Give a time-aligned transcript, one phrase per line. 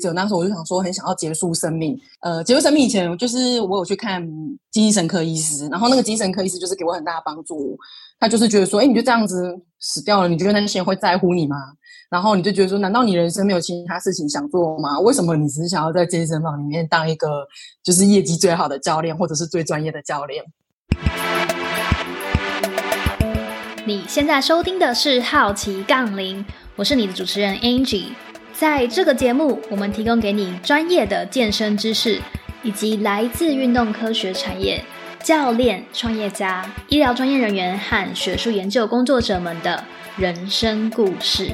[0.00, 1.96] 就那时候我就想说，很想要结束生命。
[2.20, 4.26] 呃，结束生命以前，就是我有去看
[4.70, 7.78] 精神科医师，然后那个精神科医师就是给我很大的帮助。
[8.18, 11.56] 他就是觉得说，哎，你就这样子死掉了，你觉得那些人会在乎你吗？
[12.10, 14.98] 然后你就觉得说，难道你人生没有其他事情想做吗？
[14.98, 17.46] 为什么你只是想要在健身房里面当一个
[17.82, 20.44] 就是业绩最好的教练，或者是最专业的教练？
[23.86, 26.44] 你现在收听的是《好奇杠铃》，
[26.76, 28.08] 我是你的主持人 Angie。
[28.60, 32.20] 在这个节目，我们提供给你专业的健身知识，
[32.62, 34.84] 以及来自运动科学产业、
[35.20, 39.82] 教练、创业家、医疗专业人员和学术研究工作者们的
[40.18, 41.50] 人生故事。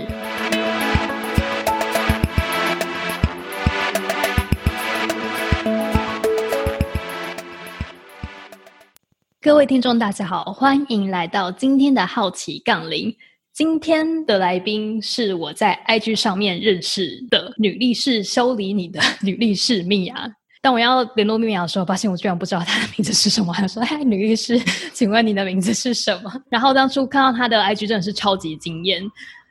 [9.40, 13.14] 各位听众，大家好，欢迎来到今天的好奇杠铃。
[13.56, 20.30] 今天的来宾是我在 IG 上面认识的女力士修理你的 女力士米娅。
[20.60, 23.54] 当我要联络米娅的时候，发现我居然不知道她的名字是什么。
[23.54, 24.60] 她说：“哎，女力士，
[24.92, 29.02] 请问你的名字是什么？”然后当初看到她的 IG，真的是超级惊艳。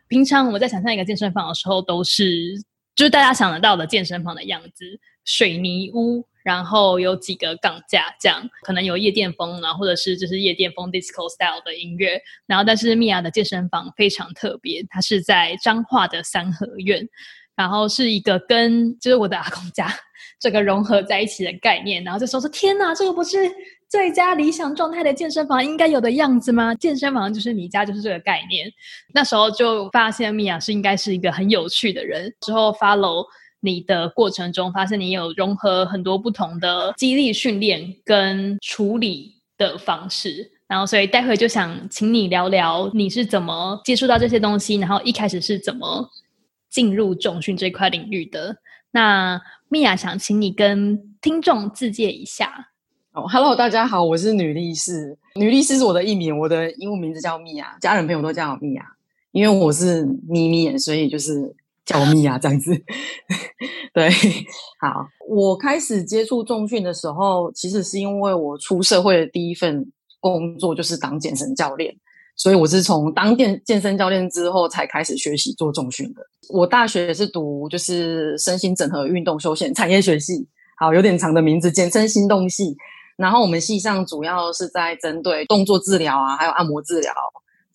[0.08, 2.54] 平常我们在想象一个健身房的时候，都是
[2.96, 4.86] 就是大家想得到的健身房的样子，
[5.26, 6.24] 水泥屋。
[6.46, 12.22] 然后有几个杠架，这样可能有夜店风，然后或者是就是夜店风 disco style 的音乐。
[12.46, 17.10] 然后，但是米娅的健身房非常特别，它是在彰化的三合院，
[17.56, 19.92] 然后是一个跟就是我的阿公家
[20.40, 22.04] 这个融合在一起的概念。
[22.04, 23.38] 然后就说说天哪，这个不是
[23.90, 26.76] 最佳理想状态的健身房应该有的样子吗？
[26.76, 28.72] 健身房就是你家，就是这个概念。
[29.16, 32.32] 那时候就发现米娅是应该是一个很有趣的人。
[32.42, 33.26] 之后 follow。
[33.66, 46.08] 你的过程中发现你有融合很多不同的激励训练跟处理的方式，然后所以待会就想请你聊聊你是怎么接触到这些东西，然后一开始是怎么
[46.70, 48.56] 进入重训这块领域的。
[48.92, 52.70] 那米娅想请你跟听众自介一下。
[53.14, 58.86] 哦，Hello，大家好，我是女力士，女力士是我的艺名，我的英文名字叫米娅，家人朋友都叫我米娅，
[59.32, 61.56] 因为我是咪咪，所以就是。
[61.86, 62.72] 叫 蜜啊，这样子，
[63.94, 64.10] 对，
[64.80, 65.08] 好。
[65.28, 69.86] 我开始接触重训的时候，其实是因为我出社会的第一份
[70.20, 71.96] 工作就是当健身教练，
[72.36, 76.22] 所以我是从当健健身教练之后才开始学习做重训的。
[76.50, 80.48] 我大学是读就是身心整合运动休闲产业学系，
[80.78, 82.76] 好，有点长的名字，简称心动系。
[83.18, 87.14] 然后我们系上主要是在针对动作治疗啊，还有按摩治疗。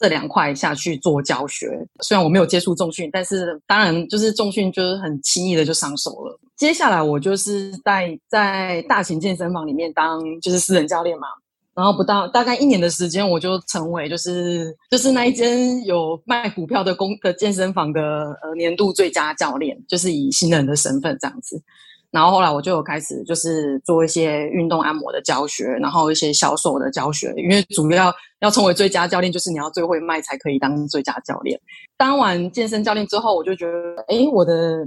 [0.00, 1.69] 这两块下去做教学，
[2.00, 6.41] 虽然我没有接触重训，但是当然就是重训就是很轻易的就上手了。
[6.56, 11.28] 接下来我就是在在大型健身房里面当就是私人教练嘛，
[11.75, 18.00] 然后不到大概一年的时间，我就成为就是就是那一间有卖股票的公的健身房的
[18.43, 21.62] 呃年度最佳教练，就是以新人的身份这样子。
[22.10, 31.59] 然后后来我就有开始就是做一些运动按摩的教学，然后一些销售的教学，因为主要要成为最佳教练，就是你要最会卖才可以当最佳教练。
[31.97, 34.87] 当完健身教练之后，我就觉得，哎，我的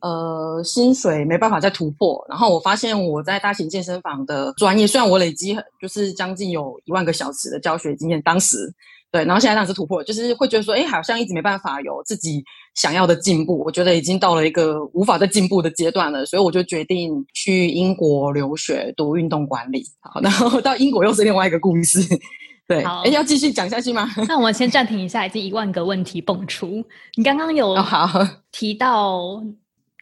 [0.00, 2.24] 呃薪水没办法再突破。
[2.28, 8.74] 然后我发现我在大型健身房的专业，虽然我累积就是将近有一万个小时的教学经验，当时。
[9.16, 12.44] 对，然后现在当时突破，就是会觉得说，哎，好像一直没办法有自己
[12.74, 13.58] 想要的进步。
[13.64, 19.82] 我觉得已经到了一个无法再进步的阶段了，所以我就决定去英国留学读运动管理。
[20.00, 21.98] 好，然后到英国又是另外一个故事。
[22.68, 24.06] 对，哎，要继续讲下去吗？
[24.28, 26.84] 那我们先暂停一下，已经一万个问题蹦出。
[27.14, 27.74] 你刚刚有
[28.52, 29.42] 提到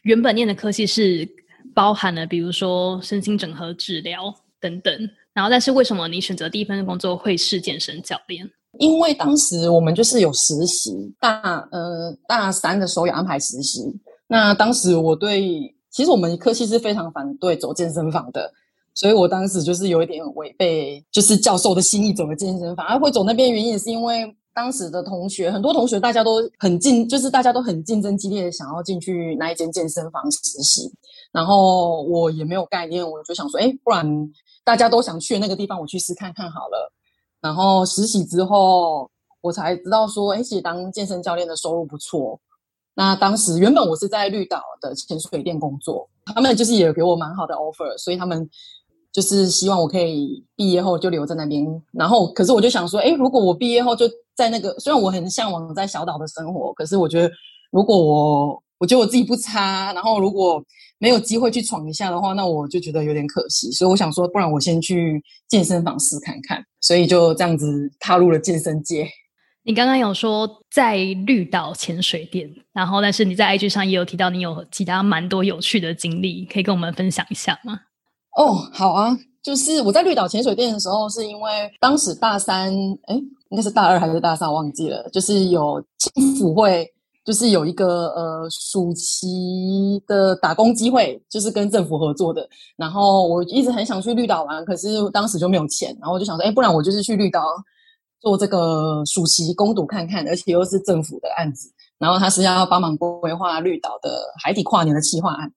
[0.02, 1.28] 原本念的科系是
[1.72, 4.92] 包含了，比如说身心整合治疗等等，
[5.32, 8.50] 然后但是为什么你选择第一份工作会是健身教练？
[8.78, 13.82] 因为当时我们就是有实习，大呃大三的时候有安排实习。
[14.26, 18.50] 那当时我对，其实我们科系是非常反对走健身房的，
[18.94, 22.86] 所以我当时就是有一点违背，就是教授的心意走了健身房。
[22.86, 30.90] 而会走那边原因也是因为当时的同学，很多同学大家都很竞，就是大家都很竞争激烈的想要进去那一间健身房实习。
[31.32, 34.06] 然后我也没有概念，我就想说，哎，不然
[34.64, 36.92] 大家都想去那个地方，我去试看看好了。
[37.44, 39.06] 然后实习之后，
[39.42, 42.40] 我才知道说，哎，其实当健身教练的收入不错。
[42.94, 48.48] 那当时原本我是在绿岛的潜水店工作，他们就是也给我蛮好的 offer，所以他们
[49.12, 51.66] 就是希望我可以毕业后就留在那边。
[51.92, 57.30] 然后，可是我就想说，哎，如果我毕业后就在那个，虽然我很向往在小岛的生活，可是我觉得
[57.70, 60.64] 如果我我觉得我自己不差，然后如果
[60.98, 63.70] 没有机会去闯一下的话，那我就觉得有点可惜。
[63.72, 66.64] 所以我想说，不然我先去健身房试看看。
[66.80, 69.08] 所以就这样子踏入了健身界。
[69.66, 77.80] 你刚刚有说在绿岛潜水店，然后但是你在 IG 上也有提到你有其他蛮多有趣的经历，可以跟我们分享一下吗？
[78.36, 81.50] 哦，好啊，就是我在绿岛潜水店的时候，是因为
[81.80, 82.70] 当时大三，
[83.06, 83.14] 哎，
[83.48, 86.86] 应该是大二还是大三，我忘记了，就是有青辅会。
[87.24, 92.46] 就是有一个呃暑期的打工机会，就是跟政府合作的。
[92.76, 95.96] 然后我一直很想去绿岛玩，可是当时就没有钱。
[96.00, 97.42] 然后我就想说，哎，不然我就是去绿岛
[98.20, 101.70] 做这个暑期攻读看看，而且又是政府的案子。
[101.98, 105.50] 然后他是要帮忙规划绿岛的海底跨年的企划案。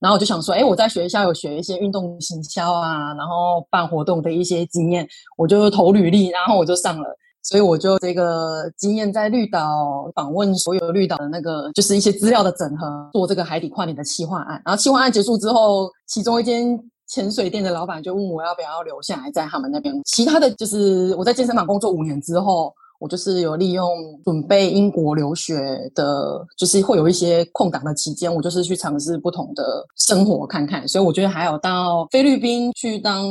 [0.00, 7.16] 然后我就想说，哎，我在学校有学一些运动行销啊，然后办活动的一些经验，我就投履历，然后我就上了。
[7.42, 14.62] 所以我就这个经验在绿岛访问所有绿岛的那个，就是一些资料的整合，做这个海底跨年的企划案。
[14.64, 16.78] 然后企划案结束之后，其中一间
[17.08, 19.94] 潜水店的老板就问我要不要留下来在他们那边。
[20.04, 22.72] 其他的就是我在健身房工作五年之后。
[23.02, 23.84] 我就是有利用
[24.24, 25.56] 准备英国留学
[25.92, 30.86] 的，就是会有一些空档的期间，我就是去尝试不同的生活看看。
[30.86, 33.24] 所以我觉得还有到菲律宾去当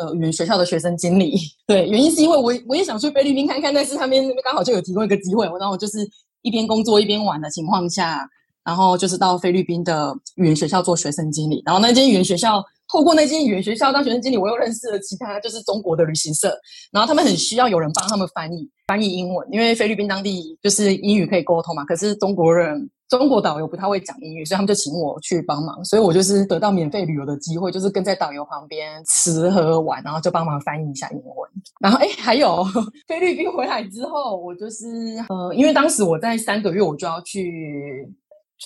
[0.00, 1.36] 呃语言学校的学生经理。
[1.68, 5.98] 对，原因是因为我我也想去菲律宾看看，但是他们那边刚好就有提供一个机会，然后我就是
[6.40, 8.26] 一边工作一边玩的情况下，
[8.64, 11.62] 然后就是到菲律宾的语言学校做学生经理。
[11.66, 12.64] 然后那间语言学校。
[12.90, 16.56] 透过那间语言学校当学生经理，我又认识了其他就是中国的旅行社，
[16.90, 31.50] 然后他们很需要有人帮他们翻译翻译英文，因为菲律宾当地就是英语可以沟通嘛，可是中国人中国导游不太会讲英语，所以他们就请我去帮忙，所以我就是得到免费旅游的机会，就是跟在导游旁边吃喝玩，然后就帮忙翻译一下英文。
[31.80, 32.64] 然后哎，还有
[33.06, 34.86] 菲律宾回来之后，我就是
[35.28, 38.08] 呃，因为当时我在三个月我就要去。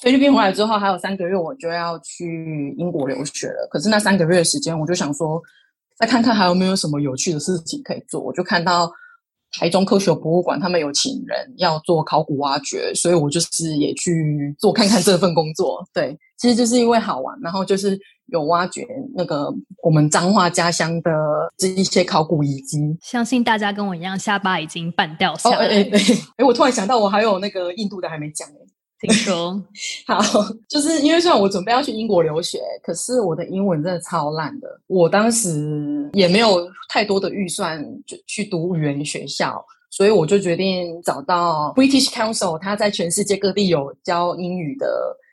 [0.01, 3.69] 菲律宾回来之后，还有三个月我就要去英国留学了。
[3.71, 5.41] 可是那三个月的时间，我就想说，
[5.99, 8.21] 再看看还有没有什么有趣的事情可以做。
[8.21, 8.91] 我就看到
[9.53, 15.87] 台中科学博物馆他们有请人要做考古挖掘，所以我就是也去做看看这份工作。
[15.93, 17.99] 对，其实就是因为好玩，然后就是
[18.29, 19.53] 有挖掘那个
[19.83, 21.13] 我们彰化家乡的
[21.59, 22.79] 这一些考古遗迹。
[23.03, 25.67] 相信大家跟我一样，下巴已经半掉下来。
[25.67, 26.01] 哎哎
[26.39, 26.45] 哎！
[26.45, 28.55] 我突然想到，我还有那个印度的还没讲哎。
[29.03, 29.61] 听说
[30.07, 30.21] 好，
[30.69, 34.69] 就是因为虽然我准备要去英国留学，可是我的英文真的超烂的。
[34.87, 44.87] 我当时也没有太多的预算就去读语言学校，所以我就决定找到 British Council，他在全世界各地有教英语的，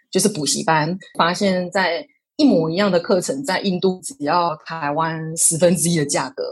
[0.10, 0.98] 就是补习班。
[1.18, 2.04] 发现，在
[2.38, 6.44] 一模一样的课程，在印度只要台湾十分之一的价格。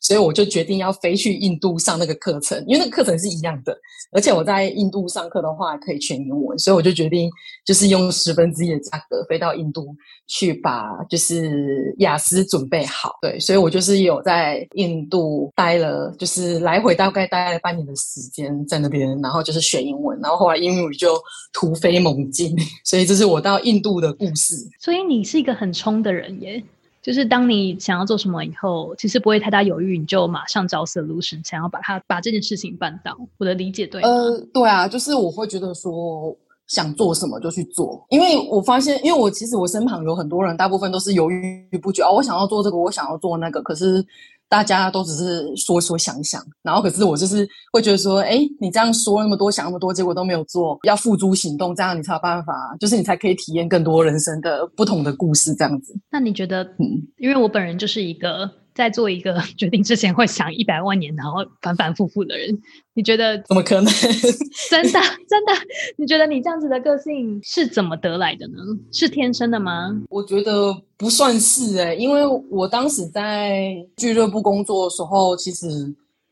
[0.00, 3.76] 所以我就决定要飞去印度上那个课程，因为那个课程是一样的，
[4.12, 7.30] 而且我在印度上课的话可以全英文，所以我就决定
[7.64, 9.94] 就是用十分之一的价格飞到印度
[10.26, 13.12] 去把就是雅思准备好。
[13.20, 21.18] 对，所以我就是有在印度待了，就是来回大概待了半年的时间在那边，然后就是学英文，然后后来英语就
[21.52, 24.56] 突飞猛进，所以这是我到印度的故事。
[24.78, 26.62] 所以你是一个很冲的人耶。
[27.02, 33.16] 就是当你想要做什么以后，其实不会太大犹豫，你就马上找 solution，想要把它把这件事情办到。
[33.38, 34.08] 我的理解对吗？
[34.08, 36.34] 呃，对啊，就是我会觉得说
[36.68, 44.04] 想做什么就去做，因为我发现，因为我其实我身旁有很多人，大部分都是犹豫不决哦，我想要做这个，我想要做那个，可是。
[44.52, 55.94] 大家都只是说说想想，然后可是我就是会觉得说，哎，你这样说那么多，想那么多，结果都没有做，要付诸行动，这样你才有办法，就是你才可以体验更多人生的不同的故事，这样子。
[56.10, 58.61] 那你觉得，嗯，因为我本人就是一个。
[58.74, 62.58] 在做一个 决定之前会想一百万年，然后反反复复的人，
[62.94, 63.92] 你觉得怎么可能？
[64.70, 65.52] 真的真的？
[65.96, 68.58] 你觉得你这样子的个性是怎么得来的呢？
[68.92, 69.90] 是天生的吗？
[70.08, 75.66] 我觉得不算是哎，因为我当时在俱乐部工作的时候，其实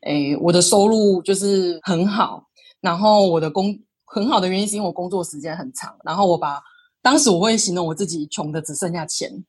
[0.02, 2.44] 哎，我的收入就是很好，
[2.80, 6.60] 然后我的工很好的原因是因为我工作时间很长，然后我把
[7.02, 9.44] 当时我会形容我自己穷的只剩下钱。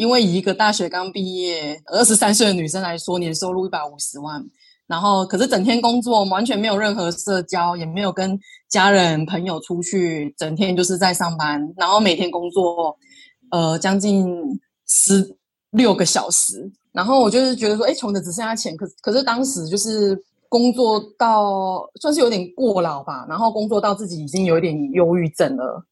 [0.00, 4.42] 因为以一个大学刚毕业、二十三岁的女生来说，年收入一百五十万，
[4.86, 8.40] 然后可是整天工作，完全没有任何社交，也没有跟
[8.70, 12.96] 家人朋友出去，整天就是在上班，然后每天工作，
[13.50, 14.26] 呃，将近
[14.86, 15.36] 十
[15.72, 25.84] 六个小时，然后我就是觉得说，哎，穷的只剩下钱，可可是当时就是工作到算是有点过劳吧，然后工作到自己已经有一点忧郁症了。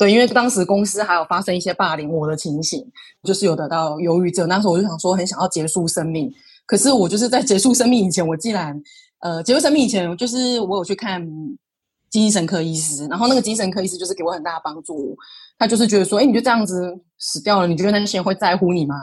[0.00, 2.82] 对，因为当时公司还有发生一些霸凌我的情形，
[3.22, 4.48] 就是有得到忧郁症。
[4.48, 6.32] 那时候我就想说，很想要结束生命。
[6.64, 8.74] 可是我就是在结束生命以前，我既然
[9.18, 11.22] 呃结束生命以前，就是我有去看
[12.08, 15.14] 精神科医师，然后那个精神科医师就是给我很大的帮助。
[15.58, 18.94] 他就是觉得说，哎，你就这样子死掉了，你觉得那些人会在乎你吗？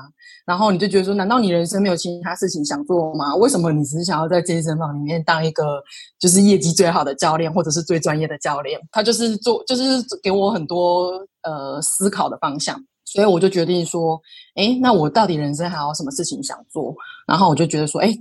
[0.47, 3.35] 然后你就觉得说，难道你人生没有其他事情想做吗？
[3.35, 5.83] 为什么你只是想要在健身房里面当一个
[6.17, 8.79] 就是业绩最好的教练，或者是最专业的教练？
[8.89, 9.83] 他就是做，就是
[10.23, 11.11] 给我很多
[11.43, 12.81] 呃思考的方向。
[13.03, 14.19] 所以我就决定说，
[14.55, 16.95] 哎，那我到底人生还有什么事情想做？
[17.27, 18.13] 然后我就觉得说，哎，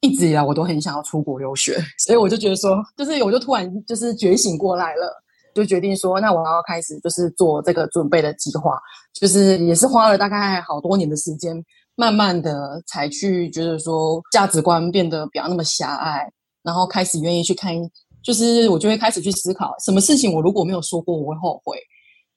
[0.00, 5.21] 一直以来我都很想要出国留学，所以我就觉得说，就是我就突然就是觉醒过来了，
[5.54, 8.78] 就决定说，那我要开始就是做这个准备的计划，
[9.12, 11.54] 就是也是花了大概好多年的时间，
[11.94, 16.30] 慢慢的才去觉得说价值观变得不要那么狭隘，
[16.62, 17.74] 然后开始愿意去看，
[18.22, 21.76] 就是我就会开始去思考，什么事情我如果没有说过，我会后悔。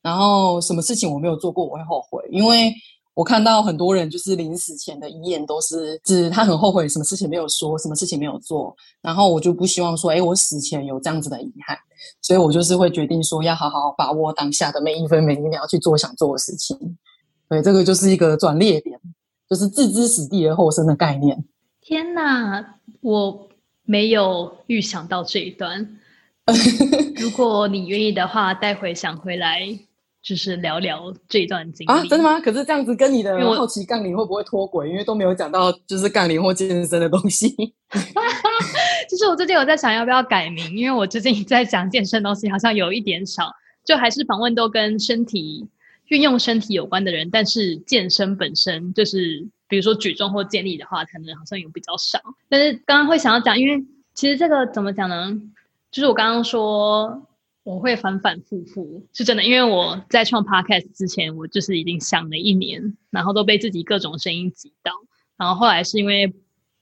[0.02, 2.72] 然后什么事情我没有做过，我会后悔，因为
[3.16, 8.76] 我看到很多人就是临死前的遗言都是，指他很后悔什么事情没有说，什么事情没有做。
[9.02, 11.78] 然后我就不希望说，哎，我死前有这样子的遗憾，
[12.22, 16.78] 所以我就是会决定说，要好好把握当下的每一分每一秒去做想做的事情。
[17.48, 19.00] 对，这个就是一个转捩点，
[19.50, 21.46] 就是置之死地而后生的概念。
[21.80, 23.48] 天哪，我
[23.84, 25.98] 没有预想到这一段。
[27.16, 29.80] 如果你愿意的话，待会想回来。
[30.26, 32.40] 就是聊聊这段经历啊，真的吗？
[32.40, 34.90] 可是这样子跟你的好奇杠铃会不会脱轨？
[34.90, 37.48] 因为都没有讲到就是杠铃或健身的东西。
[39.08, 43.52] 就是我最近有在想要不要改名，因为我最近在讲健身东西好像有一点少，
[43.86, 45.68] 就还是访问都跟身体
[46.08, 52.20] 运用身体有关的人，但是健身本身就是比如说举重或健力的话，可能好像有比较少。
[52.50, 55.40] 但是刚刚会想要讲，因为其实这个怎么讲呢？
[55.92, 57.22] 就是我刚刚说。
[57.66, 64.92] 我会反反复复，是真的，因为我在创 podcast 之前，我就是已经想了一年，然后都被自己各种声音挤到，
[65.36, 66.32] 然后后来是因为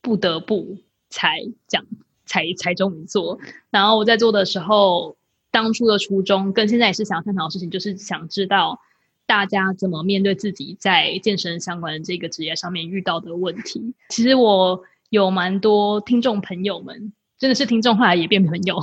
[0.01, 0.77] 不得不
[1.09, 1.85] 才讲，
[2.25, 3.39] 才才终于做。
[3.69, 5.15] 然后我在做的时候，
[5.51, 8.77] 当初的初衷跟现在也是想探讨的事情，就是想知道
[9.25, 13.93] 大家怎么面对自己在健身相关的这个职业上面遇到的问题。
[14.09, 18.81] 其实我有蛮多听众朋友们，真的是听众，后来也变朋友。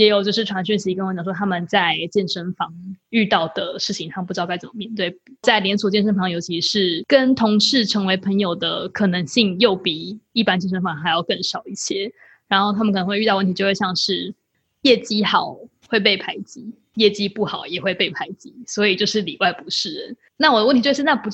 [0.00, 2.72] 也有就是传讯息跟我讲说他们在健身房
[3.10, 5.14] 遇到的事情，他们不知道该怎么面对。
[5.42, 12.10] 在连锁健身房，尤其是跟同事成为朋友的可能性，又比一般健身房还要更少一些。
[12.48, 14.34] 然后他们可能会遇到问题，就会像是
[14.80, 15.54] 业绩好
[15.86, 20.16] 会被排挤，业绩不好也会被排挤，所以就是里外不是人。
[20.38, 21.28] 那我的问题就是，那不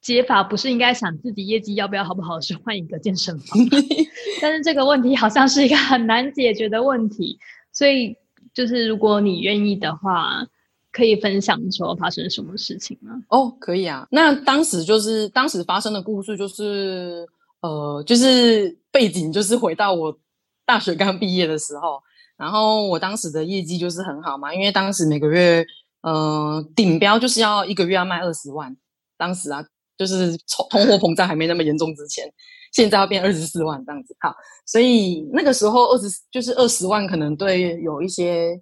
[0.00, 3.58] 解法不是应该想自己业绩要不要好不好，是换一个健身房？
[4.40, 7.38] 但是这个问题好像是一个很难解决的问题。
[7.76, 8.16] 所以，
[8.54, 10.46] 就是如果你愿意的话，
[10.90, 13.22] 可以分享说发生什么事情吗？
[13.28, 14.08] 哦，可以啊。
[14.10, 17.26] 那当时就是当时发生的故事，就是
[17.60, 20.18] 呃，就是背景就是回到我
[20.64, 22.02] 大学刚毕业的时候，
[22.38, 25.62] 然后我当时的业绩就是很好嘛，因为当时每个月
[26.00, 28.74] 呃顶标就是要一个月要卖二十万，
[29.18, 29.62] 当时啊，
[29.98, 32.32] 就是通通货膨胀还没那么严重之前。
[32.76, 34.34] 现在要变二十四万这样子，好，
[34.66, 38.60] 所以那个时候二十就是二十万，可能对有一些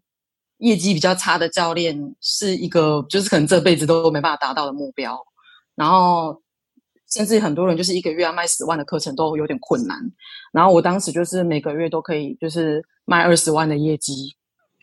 [0.58, 5.18] 业绩比较差的教练是一个，就是可能这辈子都没办法达到的目标。
[5.74, 6.40] 然后，
[7.10, 9.98] 甚至很多人就是一个月要卖十万的课程都有点困难。
[10.52, 14.36] 然后我当时就是每个月都可以就是卖二十万的业绩，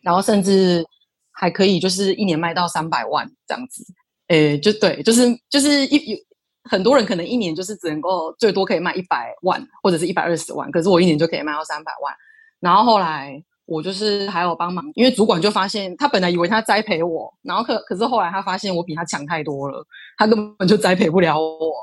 [0.04, 0.86] 然后甚至
[1.32, 3.82] 还可以就是一年卖到三百万这样子。
[4.28, 6.18] 诶，就对，就是就是一有。
[6.64, 12.14] 很多人可能一年就是只能够最多可以卖一百万或者是一百二十万，可是我一年就可以卖到三百万。
[12.60, 19.84] 然后后来我就是还有帮忙，因为主管就发现他本来以为他栽培我，然后可可是后来他发现我比他强太多了，
[20.18, 21.74] 他根本就栽培不了我。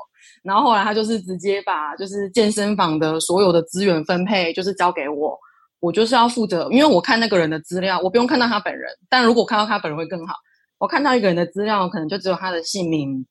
[0.43, 5.37] 然后后来他就是直接把就是健身房的所有的资源分配就是交给我，
[5.81, 10.35] 我就是要负责，因为我看那个人的资料，我不用看到他本人，但如果看到他本人会更好。
[10.77, 13.25] 我看到一个人的资料，可能就只有他的姓名。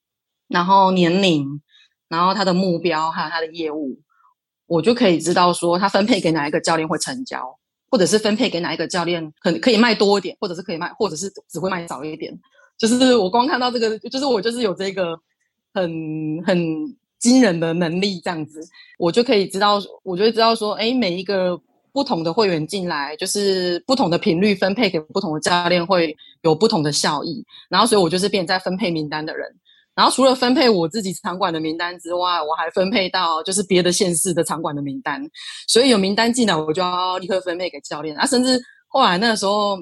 [0.48, 1.60] 然后年龄，
[2.08, 3.98] 然后他的目标，还有他的业务，
[4.66, 7.58] 我就可以知道说他分配给哪一个教练会成交，
[7.90, 12.38] 或者是分配给哪一个教练可可以卖多一点，或者是可以卖，或者是只会卖少一点。
[12.76, 15.18] 就是我光看到这个，就是我就是有这个
[15.74, 16.58] 很很
[17.18, 18.60] 惊人的能力，这样子，
[18.98, 21.60] 我就可以知道，我就知道说，哎，每一个
[21.92, 27.44] 不同的会员进来，就是不同的频率分配给不同的教练会有不同的效益。
[27.68, 29.54] 然后，所以我就是变在分配名单的人。
[29.98, 35.20] 然后除了分配我自己场馆的名单之外，我还分配到就是别的县市的场馆的名单，
[35.66, 38.16] 所以有名单进来，我就要立刻分配给教练。
[38.16, 39.76] 啊，甚至后来那个时候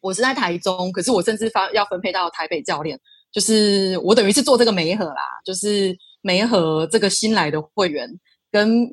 [0.00, 2.96] 我是在台中，可是我甚至发要分配到台北教练，
[3.32, 5.92] 就是我等于是做这个媒合啦，就是
[6.22, 8.08] 媒合这个新来的会员
[8.52, 8.88] 跟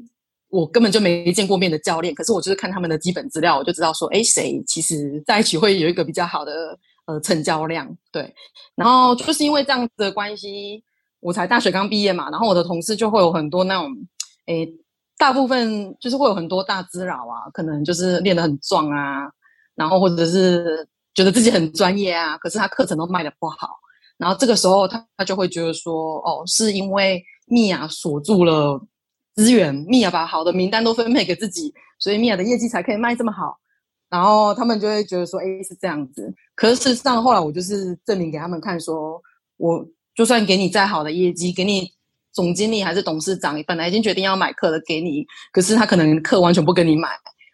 [0.49, 6.75] 我根本就没见过面的教练，可是我就是看他们的基本资料，我就知道说，哎，谁其实在一起会有一个比较好的
[7.05, 8.33] 呃成交量，对。
[8.75, 10.83] 然后就是因为这样子的关系，
[11.19, 13.91] 我才大学刚毕业嘛，然后我的同事就会有很多那种，
[14.45, 14.67] 哎，
[15.17, 19.29] 大部分就是会有很多大资佬啊，可能就是练得很壮啊，
[19.75, 23.69] 然后或者是觉得自己很专业啊，可是他课程都卖的不好，
[24.17, 28.81] 然后这个时候他他就会觉得说，哦，是因为蜜娅锁住了。
[29.35, 33.57] 资源，米娅把好的名单都分配给自己，所以米娅的业绩才可以卖这么好。
[34.13, 39.19] 然后他们就会觉得说：“哎，是这样子。”可是事实上，后来我就是证明给他们看，说
[39.57, 41.91] 我就算给你再好的业绩，给你
[42.31, 47.09] 总经理还是董事长，本来已经决定要买课的给你，可是他可能课完全不跟你买。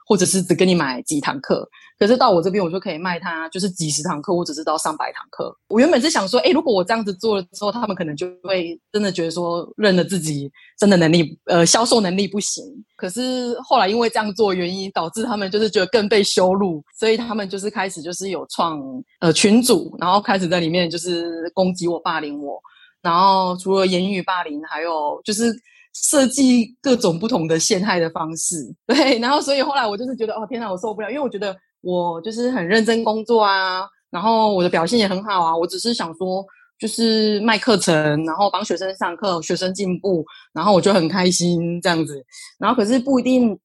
[0.09, 5.55] 或者是只跟你买几堂课，可是到我这边我就可以卖他，就是几十堂课，或者是到上百堂课。
[5.67, 12.63] 我原本是想说，哎，如果我这样子做了之后，他们可能就会真的觉得说，认了自己真的能力，呃，销售能力不行。
[12.95, 18.81] 可是后来因为这样做原因，导致他们就是觉得更被羞辱，所以他们就是开始就是有创
[19.19, 22.59] 呃群组，然后开始在里面就是攻击我、霸凌我，
[23.03, 25.55] 然后除了言语霸凌，还有就是。
[26.01, 28.55] 设计各种不同的陷害的方式，
[28.87, 36.43] 对，然后所以后来我就是觉得，哦天哪，我受不了，因为我觉得我就是很认真工作啊，然后我的表现也很好啊，我只是想说
[36.79, 37.93] 就是卖课程，
[38.25, 42.23] 然后帮学生上课，学生进步，然后我就很开心这样子，
[42.57, 43.57] 然后可是不一定，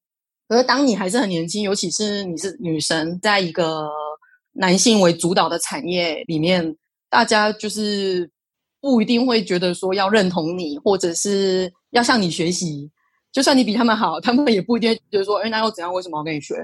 [0.47, 3.89] 可是当你还是很年轻，尤其是你是女生，在一个
[4.51, 6.75] 男性为主导的产业里面，
[7.09, 8.29] 大家就是
[8.85, 11.73] 不一定会觉得说要认同你，或者是。
[11.91, 12.91] 要向你学习，
[13.31, 15.93] 就算你比他们好，他们也不一定觉得说，哎，那又怎样？
[15.93, 16.55] 为什么要跟你学，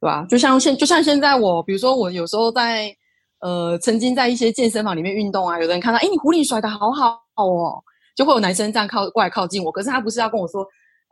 [0.00, 0.24] 对吧？
[0.28, 2.94] 就像现，就像现在我，比如说我有时候在，
[3.40, 7.82] 呃，曾经在一些健身房里面运动啊，有的人看到，哎，你狐狸甩的好好哦，
[8.14, 10.64] 就会有男生这样靠过来靠近我，可是他不是要跟我说，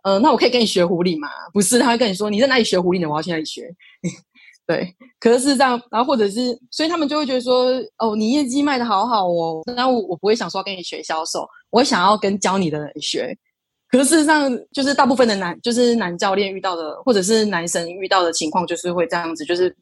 [0.05, 1.29] 呃，那我可以跟你学狐狸吗？
[1.53, 3.11] 不是，他会跟你说，你在哪里学狐狸的？
[3.11, 3.69] 我要去哪里学。
[4.67, 7.67] 对，可是是这样，然后或者是，所以他们就会觉得说，
[7.99, 13.37] 哦，你业绩卖的好好哦，那我我不会想说跟你学销售，我想要跟教你的人学。
[13.89, 19.75] 可是事实上，就是大部分的男，就是男教练遇到的，或者是男生遇到的情况，就是会这样子，就是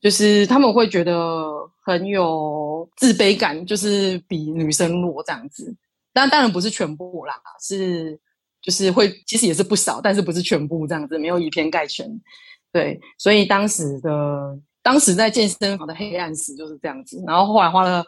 [0.00, 1.48] 就是他们会觉得
[1.84, 5.72] 很有自卑感，就是比女生弱这样子。
[6.12, 8.18] 但当然不是全部啦，是
[8.60, 12.04] 就是会，其实也是不少，但是不是全部这样子，没有以偏概全。
[12.72, 17.22] 对，所以当时的当时在健身房的黑暗史就是这样子。
[17.26, 18.04] 然后后来花了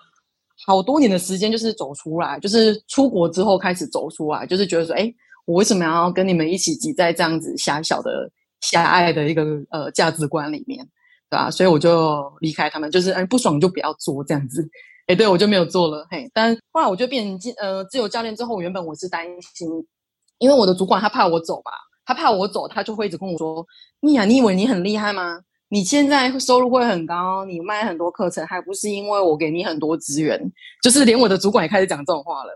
[0.66, 5.12] 好多年的时间，就是走出来，就是出国之后开始走出来，就是觉得说，哎。
[5.46, 8.30] 我为什么要跟你们一起挤在这样子狭小的、
[8.62, 10.82] 狭隘的一个呃价值观里面，
[11.28, 11.50] 对吧？
[11.50, 14.66] 所以我就离开他们，就是哎不爽就不要做这样子，
[15.06, 16.06] 哎，对我就没有做了。
[16.10, 19.68] 嘿，但后来我就变成呃自由教练之后，原本我是担心，
[20.38, 21.72] 因为我的主管他怕我走吧，
[22.04, 23.66] 他怕我走，他就会一直跟我说
[24.00, 25.40] ：“米娅，你以为你很厉害吗？
[25.68, 30.40] 你现在收入会很高，你卖很多课程，还不是因为我给你很多资源？
[30.82, 32.50] 就是连我的主管也开始讲这种话了。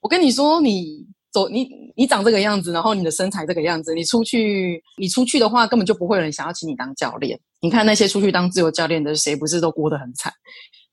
[0.00, 7.36] 我跟你说，你。”走，你你长这个样子，然后你的身材这个样子，你出去，你出去的话，根本就不会有人想要请你当教练。
[7.60, 10.32] 你看那些出去当自由教练的，谁不是都过得很惨？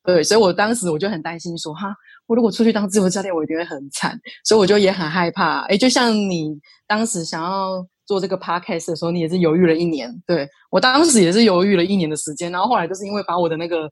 [0.03, 1.93] 对，所以我当时我就很担心，说哈，
[2.25, 4.19] 我如果出去当自由教练，我一定会很惨。
[4.43, 5.59] 所以我就也很害怕。
[5.67, 10.13] 哎，就像你当时想要做这个 podcast 的时候，你也是犹豫了一年。
[10.27, 13.89] 对我当时也是犹豫了一年的时间，然后后来就是因为把我的那个，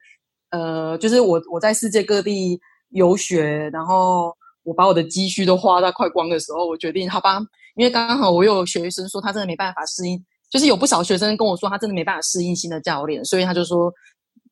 [0.52, 4.36] 呃，就是我我在世界各地游学，然后。
[4.64, 7.40] 我把我的积蓄都花到快光的时候，我决定好吧，
[7.76, 13.92] 因为刚好我有学生说他真的没办法适应，就是有不少学生跟我说他真的没办法适应新的教练，所以他就说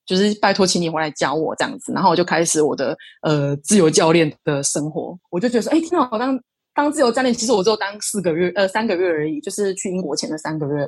[0.07, 5.15] 就是拜托请你回来教我这样子，然后我就开始我的呃自由教练的生活。
[5.29, 6.39] 我就觉得说，哎，挺好，当
[6.77, 10.87] 当自由教练，其实我只有当四个月呃三个月而已，就是去英国前的三个月，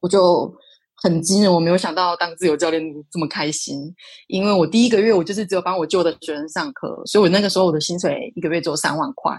[0.00, 0.54] 我就。
[1.02, 3.92] 很惊人，我没有想到当自由教练这么开心，
[4.28, 9.36] 因为我第一个月我就是只有帮我旧的学生上课，所以我那个时候我的薪水一个月只有三万块。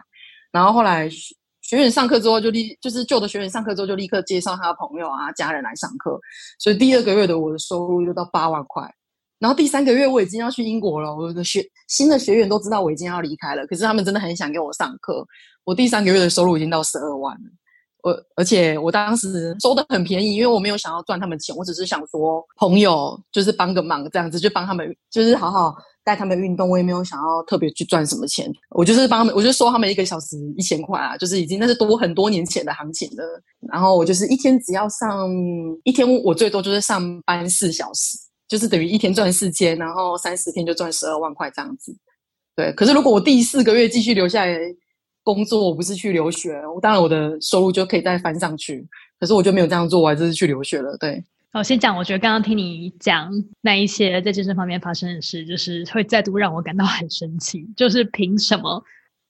[0.51, 1.09] 然后后来
[1.61, 6.19] 学员上课之后就立，就是旧的学员上课之后就立刻介绍他的朋友啊、家人来上课，
[6.59, 8.83] 所以第二个月的我的收入就到八万块。
[9.39, 15.25] 然后第三个月我已经要去英国了，我的学新的学员都知道我已经要离开了，可是他们真的很想给我上课，
[15.65, 17.41] 我第三个月的收入已经到十二万了。
[18.03, 25.73] 我而且我当时收的很便宜，因为我没有想要赚他们钱，我只是想说朋友就是帮个忙这样子，就帮他们就是好好
[26.03, 26.69] 带他们运动。
[26.69, 33.23] 我也没有想要特别去赚什么钱，我就是帮他们，我就收他们一个小时一千块啊，就是已经那是多很多年前的行情了。
[33.71, 35.27] 然后我就是一天只要上
[35.83, 41.91] 一天，我最多就是上班四小时，就是等于一天赚四千，然后三十天就赚十二万块这样子。
[42.55, 44.59] 对，可是如果我第四个月继续留下来。
[45.25, 48.87] 工作，我不是去留学，我当然我的收入就可以再翻上去。
[49.19, 50.95] 可是我就没有这样做，我还是去留学了。
[50.97, 57.67] 对，我先讲，我觉得刚刚听你讲那一些在健身方面发生的事，就是会再度让我感到很生气。
[57.75, 58.83] 就是凭什么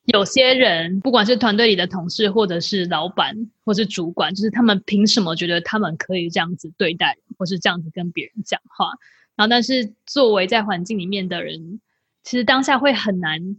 [0.08, 8.90] 有些人，不管是团队里的同事，或者是老板，或是主管，就是他们凭什么觉得他们可以这样子对待，或是这样子跟别人讲话？
[9.38, 11.80] 然后，但是作为在环境里面的人，
[12.24, 13.56] 其实当下会很难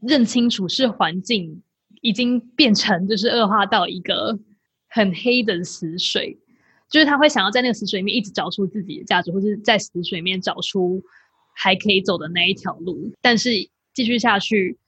[0.00, 1.62] 认清楚是环境。
[2.00, 4.38] 已经变成就是恶化到一个
[4.88, 6.38] 很黑的死水，
[6.90, 11.02] 就是他会想要在那个死水里面一直找出自己的价值，或者在死水里面找出
[11.54, 13.12] 还可以走的那一条路。
[13.20, 13.50] 但是
[13.94, 14.78] 继续下去，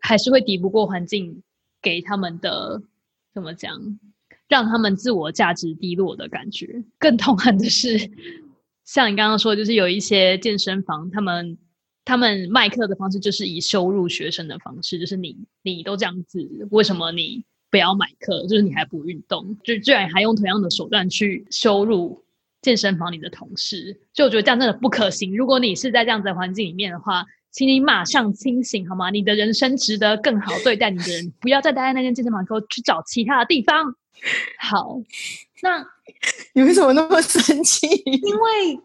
[0.00, 1.42] 还是会抵不过环境
[1.80, 2.82] 给他们的
[3.32, 3.98] 怎么讲，
[4.48, 6.84] 让他们自我价值低落的感觉。
[6.98, 8.10] 更痛恨的是，
[8.84, 11.58] 像你刚刚说，就是有一些健身房，他们。
[12.08, 16.40] 他们卖课的方式就是以收入学生的方式，就是你你都这样子，
[16.70, 18.46] 为什么你不要买课？
[18.46, 22.24] 就是你还不运动，就居然还用同样的手段去收入
[22.62, 25.36] 健身房里的同事，就我觉得这样真的不可行。
[25.36, 29.10] 如果你是在这样子的环境里面的话，请你马上清醒好吗？
[29.10, 33.94] 你的人生值得更好对待你的人，不要再待在那间健身房，给我去找其他的地方。
[34.58, 34.98] 好，
[35.62, 35.86] 那
[36.56, 37.86] 你为什么那么生气？
[37.86, 38.80] 因为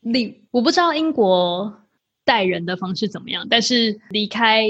[0.00, 1.83] 你我不知道英国。
[2.24, 3.46] 待人的方式怎么样？
[3.48, 4.66] 但是离开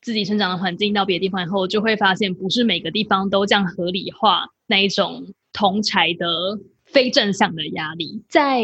[0.00, 8.22] 自己成长的环境到别的地方以后，就会发现不是每个地方都这样合理化那一种同才的非正向的压力。
[8.28, 8.62] 在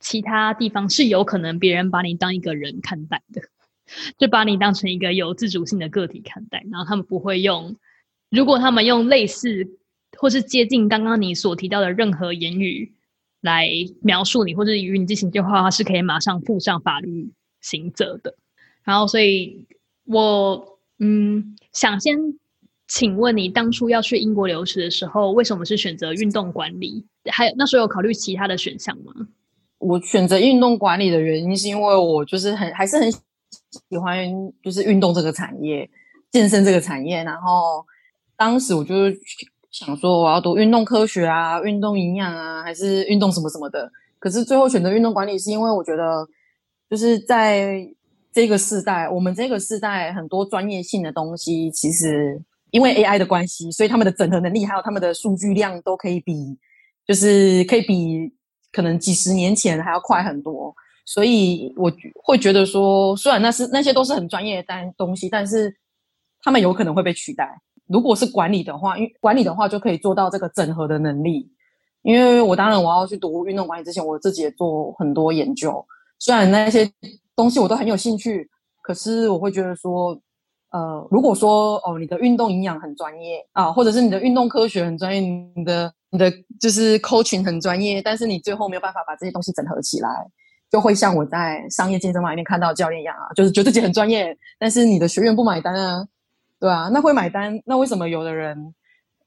[0.00, 3.42] 其他地方是有可能别人把你当一个人看待的，
[4.16, 6.64] 就把你当成一个有自主性的个体看待。
[6.70, 7.76] 然后他们不会用，
[8.30, 9.66] 如果他们用类似
[10.16, 12.94] 或是接近刚刚你所提到的任何言语。
[13.40, 13.68] 来
[14.02, 18.34] 描述你，或者与你进行对话，是可以马上附上法律刑责的。
[18.82, 19.66] 然后，所以
[20.06, 22.16] 我嗯，想先
[22.88, 27.06] 请问你，当初要去英国留学的时候，为什么是选择运动管理？
[27.30, 29.12] 还有那时候有考虑其他的选项吗？
[29.78, 34.26] 我选择运动管理的原因，是因为我就是很还是很喜欢
[34.62, 35.88] 就是运动这个产业，
[36.32, 37.22] 健身这个产业。
[37.22, 37.84] 然后
[38.36, 38.94] 当时我就。
[39.70, 43.90] 想说我要读运动科学啊，运动营养啊，还是运动什么什么的。
[44.18, 46.26] 可是最后选择运动管理，是因为我觉得，
[46.90, 47.86] 就是在
[48.32, 56.58] 这个时代，我们这个时代很多专业性的东西，其实因为 AI 的关系，所以他们的整合能力还有他们的数据量都可以比，
[57.06, 58.32] 就是可以比
[58.72, 60.74] 可能几十年前还要快很多。
[61.04, 65.74] 所以我会觉得说，虽然那是那些都是很专业的单东西，但是
[66.42, 67.48] 他们有可能会被取代。
[67.88, 71.50] 如果是管理的话，因为管理的话就可以做到这个整合的能力。
[72.02, 75.84] 因为我当然我要去读运动管理之前，我自己也做很多研究。
[76.18, 76.88] 虽然那些
[77.34, 78.48] 东西我都很有兴趣，
[78.82, 80.18] 可是我会觉得说，
[80.70, 90.08] 呃，如果说哦，你的运动营养很专业啊，或者是你的运动科学很专业，你的你的就是 coaching 很专业，但是你最后没有办法把这些东西整合起来，
[90.70, 96.06] 就会像我在商业健身房里面看到教练一样啊，就是觉得自己很专业，但是你的学员不买单啊。
[96.60, 98.74] 对啊，那会买单，那为什么有的人，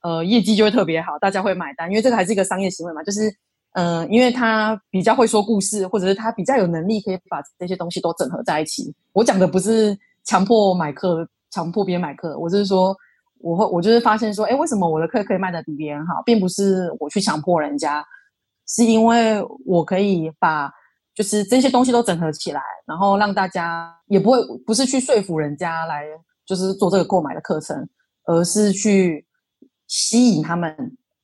[0.02, 1.90] 呃，业绩就会特别好，大家会买单？
[1.90, 3.34] 因为这个还是一个商业行为嘛，就是，
[3.72, 8.94] 嗯，因为他比较会说故事，或者是他比较有能力，可以把这些东西都整合在一起。
[9.14, 12.94] 我讲的不是强迫买课，强迫别人买课，我就是说，
[13.40, 18.04] 我会，我就是发现说，哎，为什么我的课可以卖的比别人好，并不是我去强迫人家，
[18.68, 20.70] 是因为我可以把
[21.16, 26.04] 就是这些东西都整合起来，然后让大家也不会不是去说服人家来。
[26.52, 27.88] 就是做这个购买的课程，
[28.26, 29.26] 而是去
[29.88, 30.76] 吸引他们，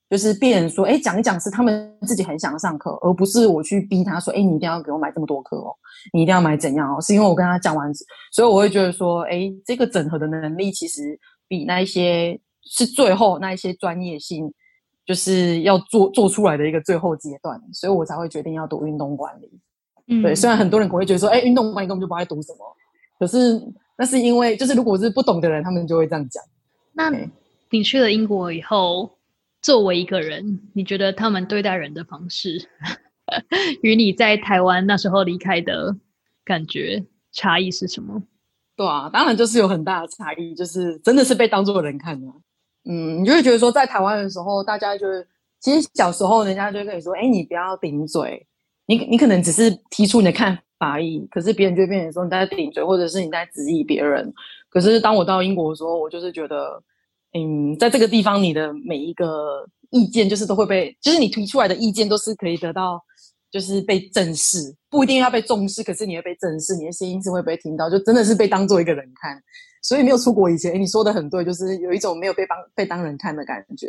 [0.09, 5.75] 就是别人说，哎，讲一讲是他们自己很想上课，而不是我去逼他说，哎，你一定要给我买这么多课哦，
[6.13, 7.01] 你一定要买怎样哦？
[7.01, 7.91] 是因为我跟他讲完，
[8.31, 14.49] 所以我会觉得说，哎，这个整合的能力其实比那一些是最后那一些专业性，
[15.05, 19.59] 就是要做做出来的一个最后阶段，所以我才会决定要读运动管理。
[20.07, 22.59] 嗯，对，虽然很多人可能会觉得说，哎，运动管理根本就不爱读什么，
[23.19, 23.61] 可是。
[23.97, 26.43] 那是因为，就是如果是不懂的人，他们就会这样讲。
[26.93, 27.11] 那
[27.69, 29.17] 你去了英国以后，
[29.61, 32.69] 作为一个人，你觉得他们对待人的方式，
[33.81, 35.95] 与你在台湾那时候离开的
[36.45, 38.23] 感觉差异是什么？
[38.75, 42.27] 对啊，当然就是有很大的差异，就是真的是被当做人看的。
[42.89, 45.27] 嗯，你就会觉得说，在台湾的时候，大家就是，
[45.59, 48.47] 其实小时候人家就会跟你说，哎，你不要顶嘴，
[48.87, 50.57] 你你可能只是提出你的看。
[50.79, 54.31] 法而已，可是别人就会变成说你在顶嘴，或者是你在质疑别人。
[54.69, 56.79] 可是当我到英国的时候，我就是觉得，
[57.33, 63.03] 嗯，在这个地方，你的每一个意见就是都会被，就是你提出来的意见都是可以得到，
[63.49, 69.41] 就是被正视，不一定要被重视，可是你会被正视，你的声音是会被听到，就真的是被当做一个人看。
[69.81, 73.87] 所以没有出国以前，你说的很对，就是有一种没有被当被当人看的感觉。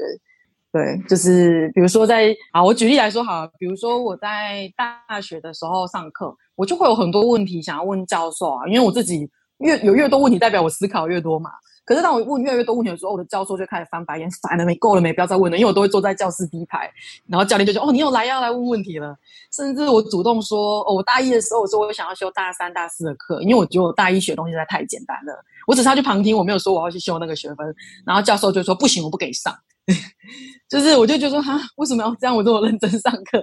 [0.70, 9.28] 对，就是比如说在啊，我举例来说好，比如说我在大学的时候上课，我就会有很多问题想要问教授啊，因为我自己
[9.59, 11.50] 越有越多问题，代表我思考越多嘛。
[11.87, 16.90] 可是当我问越来越多问题的时候，我的教授就开始翻白眼，烦了没，够了没，不要再问了，因为我都会坐在教室第一排，
[17.26, 19.16] 然后教练就说：“哦，你又来要来问问题了。”
[19.50, 29.54] 甚至我主动说：“哦，我大一的时候我说我想要修大三、大四的课，因为我觉得我大一学东西实在太简单了，我只是要去旁听，我没有说我要去修那个学分。”然后教授就说：“不行，我不给上。”
[30.68, 32.37] 就是我就觉得说：“哈，为什么要这样？
[32.37, 33.42] 我这么认真上课，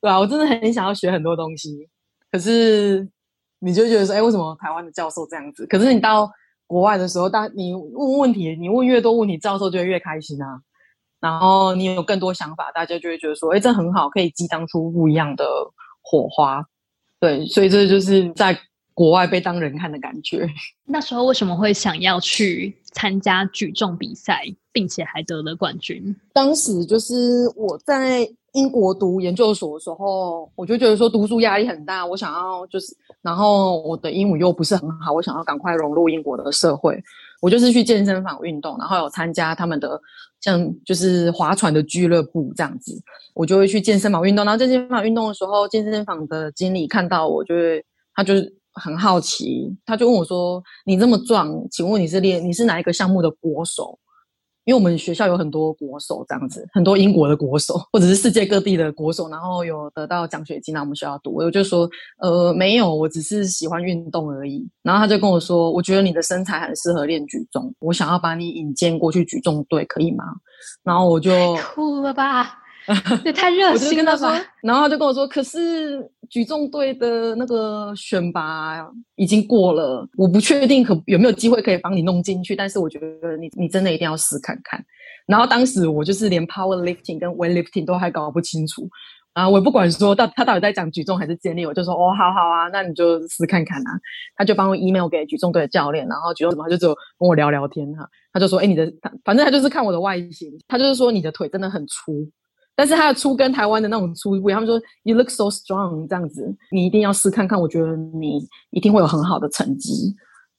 [0.00, 0.18] 对吧？
[0.18, 1.88] 我真的很想要学很多东西，
[2.30, 3.08] 可是
[3.60, 5.66] 你就觉得说：哎，为什么台湾的教授这样子？
[5.66, 6.30] 可是你到……
[6.66, 10.58] 国外的时候，大你问问题，你问越多问题，教授就会越开心啊。
[11.20, 15.44] 然后你有更多想法，大家就会觉得说，哎，这很好，可以激荡出不一样的
[16.00, 16.64] 火花。
[17.20, 18.58] 对，所以这就是在
[18.94, 20.48] 国外被当人看的感觉。
[20.88, 24.42] 那时候为什么会想要去参加举重比赛，
[24.74, 26.14] 并且还得了冠军？
[26.34, 28.28] 当时就是我在。
[28.54, 36.96] 英国读研究所的时候，我就觉得说读书压力很大，我想要就是，然后我的英语又不是很好，我想要赶快融入英国的社会，
[37.42, 40.00] 我就是去健身房运动，然后有参加他们的
[40.40, 42.96] 像就是划船的俱乐部这样子，
[43.34, 47.84] 我就会去健身房运动，然后健身房运动的时候，健身房的经理看到我，就会
[48.14, 53.98] 他就是很好奇，他就问我说：“你这么壮，请问你是练你是哪一个项目的国手？”
[54.64, 61.34] 因为我们学校有很多国手这样子，很多英国的国手，或者是世界各地的国手，然后有得到奖学金来我们学校读。
[61.34, 64.66] 我就说，呃，没有，我只是喜欢运动而已。
[64.82, 70.24] 然后他就跟我说，我觉得你的身材很适合练举重，我想要把你引荐过去举重队，可以吗？
[70.82, 71.30] 然后我就
[71.74, 72.63] 哭了吧。
[73.24, 74.38] 也太热心了吧！
[74.62, 82.54] 然后他就跟我说：“可是举重队的那个选拔已经过了，我不确定可有没有机会可以帮你弄进去。
[82.54, 84.84] 但是我觉得你你真的一定要试看看。”
[85.26, 88.86] 然后当时我就是连 power lifting 跟 weight lifting 都还搞不清楚
[89.32, 89.48] 啊！
[89.48, 93.90] 我不管说到他到底在讲举重还是健力，我就说：“哦，好好啊，那你就试看看啊。”
[94.36, 98.06] 他就帮我 email 给举重队的教练，然后举重什么他就只有跟我聊聊天哈。
[98.32, 98.92] 他就说：“哎，你的
[99.24, 102.30] 反正他就是看我的外形，他就是说你的腿真的很粗。”
[102.76, 110.14] 但是他的粗跟台湾的那种粗不一样，他们说 you look so strong 这样子，你一定要试看看，我觉得你一定会有很好的成绩。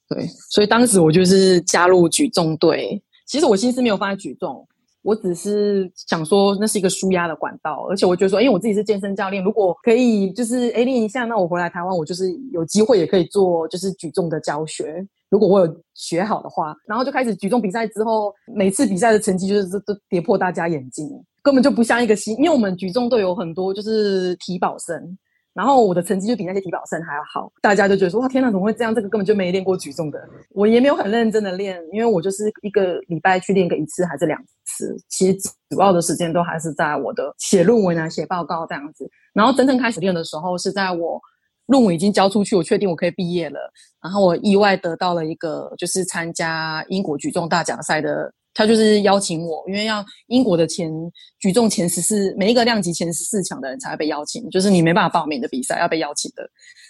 [0.08, 3.02] 对，所以当时我就是加入举重队。
[3.26, 4.64] 其实我心思没有放在举重，
[5.02, 15.04] 我只是想说那是一个舒压的管道，而且我觉得说，因为我自己是健身教练，如果可以就是哎练一下，那我回来台湾，我就是有机会也可以做就是举重的教学。
[15.28, 21.08] 如果我有学好的话，然后就开始举重比赛之后，每次比赛的成绩就是都跌破大家眼镜。
[21.46, 25.16] 根本就不像一个新，因为我们举重队有很多就是体保生，
[25.54, 28.92] 然后我的成绩就比那些体保生还要好，大家就觉得说哇天哪，怎么会这样？
[28.92, 35.38] 这个根本就没练过举重的，我也没有很认真的练，因为我就是一个礼拜去练个一次还是两次，其实
[35.70, 39.08] 主要的时间都还是在我的写论文啊、写报告这样子。
[39.32, 41.20] 然后真正开始练的时候，是在我
[41.66, 43.60] 论文已经交出去，我确定我可以毕业了，
[44.02, 48.32] 然后我意外得到了一个就是参加英国举重大奖赛的。
[48.56, 50.90] 他就是邀请我，因为要英国的前
[51.38, 56.42] 举重前十四，每一个量级前十四强的人才会被邀请，就是你没办法报名的比赛要被邀请的。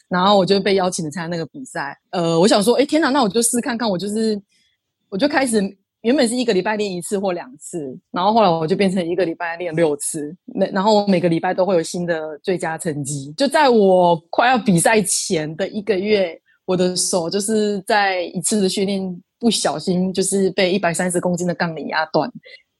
[0.08, 1.98] 然后我就被邀请的参加那个比赛。
[2.10, 3.90] 呃，我想说，哎，天哪，那我就试看看。
[3.90, 4.40] 我就是，
[5.08, 5.60] 我就开始
[6.02, 10.32] 原本是一个礼拜练一次或两次，然后后来我就变成一个礼拜练六次。
[10.44, 13.34] 每然后我每个礼拜都会有新的最佳成绩。
[13.36, 19.22] 就在我快要比赛前的一个月，我的手就是在一次的训练。
[19.38, 22.30] 不小心就是被一百三十公斤的杠铃压断，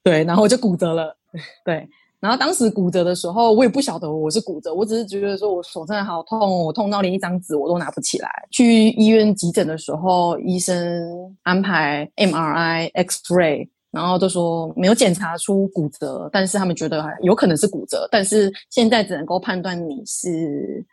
[0.02, 1.16] 对，然后我就骨折了，
[1.64, 1.86] 对，
[2.18, 8.30] 然后当时骨折的时候，我也不晓得我是骨折，我只是觉得说我手真的好痛，我痛到连一张纸我都拿不起来。
[8.50, 20.84] 去医院急诊的时候，医生安排 MRI、X-ray，然后都说没有检查出骨折，但是他们觉得有可能是骨折，但是现在只能够判断你是。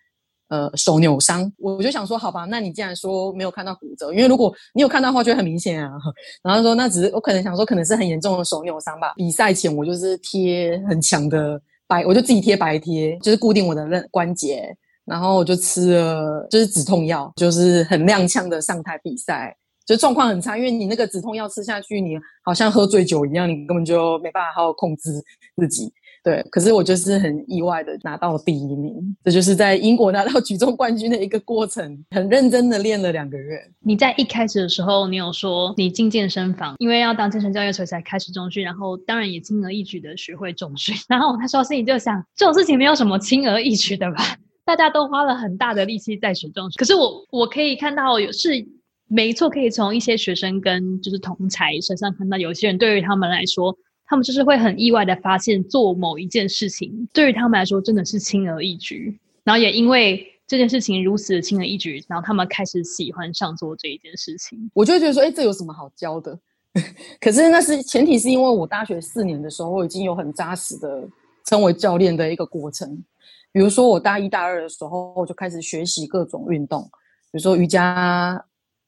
[0.49, 5.91] 呃，手扭伤，我就想说，好吧，那你既然说没有看到骨折，因为如果你有看到的话，就很明显啊。
[6.43, 9.13] 然后说，那只是我可能想说，可能是很严重的手扭伤吧。
[9.15, 14.75] 比赛前我就是贴很强的白，我就自己贴白贴，就是固定我的韧关节。
[15.05, 19.53] 然后我就吃了就是止痛药，就是很踉跄的上台比赛，
[19.85, 25.11] 就状况很差，因为你那个止痛药吃下去，你好像喝醉酒一样，你根本就没办法好好控制
[25.57, 25.91] 自己。
[26.23, 28.93] 对，可是我就是很意外的拿到第一名，
[29.25, 33.59] 这就是在英国拿到举重冠军的一个过程，很认真的练了两个月。
[33.81, 40.95] 你在一开始的时候，你有说你进健身房，因为要当健身教练，所以才开始重训，然后当然也轻而易举的学会重训。
[41.09, 44.37] 然后他说心里就想，这种事情没有什么轻而易举的吧？
[44.63, 48.65] 大家都花了很大的力气在学重训，可是我我可以看到有是。
[49.09, 64.69] 没错，可以从一些学生跟就是同才身上看到，有些人对于他们来说，他们就是会很意外的发现，做某一件事情对于他们来说真的是轻而易举，然后也因为这件事情如此的轻而易举，然后他们开始喜欢上做这一件事情。
[64.73, 66.37] 我就觉得说，哎，这有什么好教的？
[67.21, 71.07] 可是那是前提，是因为我大学四年的时候，我已经有很扎实的
[71.45, 73.03] 成为教练的一个过程。
[73.51, 76.83] 比如说，我大一大二的时候，我就开始学习各种运动，
[77.31, 78.43] 比如说瑜伽。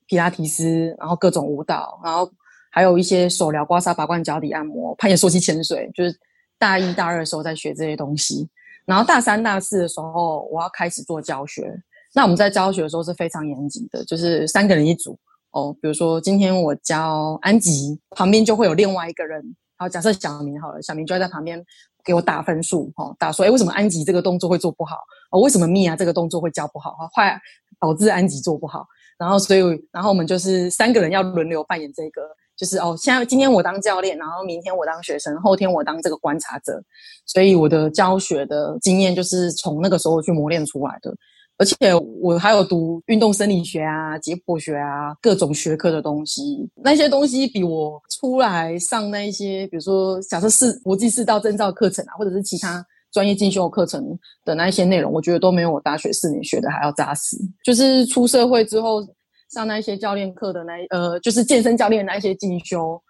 [0.07, 2.31] 皮拉提斯，然后各种舞蹈，然后
[2.75, 6.13] 还有一些手疗、刮痧、拔罐、脚底按摩、攀岩、溯溪、潜水，就是
[6.59, 8.49] 大一、大二的时候在学这些东西。
[8.85, 11.73] 然后大三、大四的时候，我要开始做教学。
[12.13, 15.17] 那我们在教学的时候是非常严谨的，就是三个人一组
[15.51, 15.73] 哦。
[15.81, 19.41] 比如说今天我教安吉，旁边就会有另外一个人。
[19.77, 21.63] 好，假设小明好了，小明就要在旁边
[22.03, 24.97] 给我打分数，哈，打说，哎，为什么安吉这个动作会做不好？
[25.31, 26.91] 哦，为什么蜜娅这个动作会教不好？
[26.91, 27.39] 哈，坏
[27.79, 28.85] 导致安吉做不好。
[29.17, 29.61] 然后，所以，
[29.93, 32.21] 然后我们就是三个人要轮流扮演这个，
[32.57, 36.81] 就是哦，现在今天我当教练，然后明天我当学生，后天我当这个观察者。
[37.25, 41.13] 所以我的教学的经验就是从那个时候去磨练出来的。
[41.57, 41.75] 而且
[42.21, 52.85] 我还有读运动生理学啊、解剖学啊各种学科的东西，那些东西比我出来上那一些，比如说假设是国际四道证照课程啊，或者是其他。
[53.11, 54.05] 专业进修课程
[54.43, 57.37] 的那一些内容，我觉得都没有我大学四年学的还要扎实。
[57.63, 59.01] 就是出社会之后
[59.49, 63.01] 上那一些教练课的那呃，就是健身教练那些进修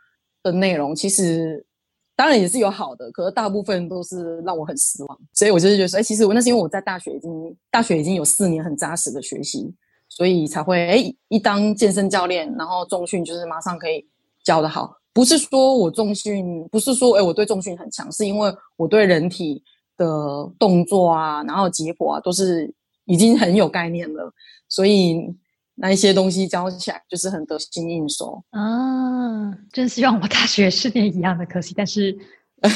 [0.44, 1.66] 的内容，其实
[2.16, 5.20] 当然也是有好的，可是大部分都是让我很失望。
[5.34, 9.74] 所以我就是觉得，哎，其实我那是因为我在大学已经大学已经有四年很扎实的学习，
[10.10, 14.06] 所以才会哎一当健身教练，然后重训就是马上可以
[14.44, 14.96] 教的好。
[15.14, 19.64] 不是说我重训，不是说哎我对重训很强，是因为我对人体。
[19.98, 20.06] 的
[20.60, 22.70] 动作啊，然后结果啊，都是
[23.06, 24.30] 已经很有概念了，
[24.68, 25.34] 所以
[25.76, 29.52] 那一些东西教起来就是很得心应手啊。
[29.72, 32.18] 真希望我大学是念一样的，可惜，但是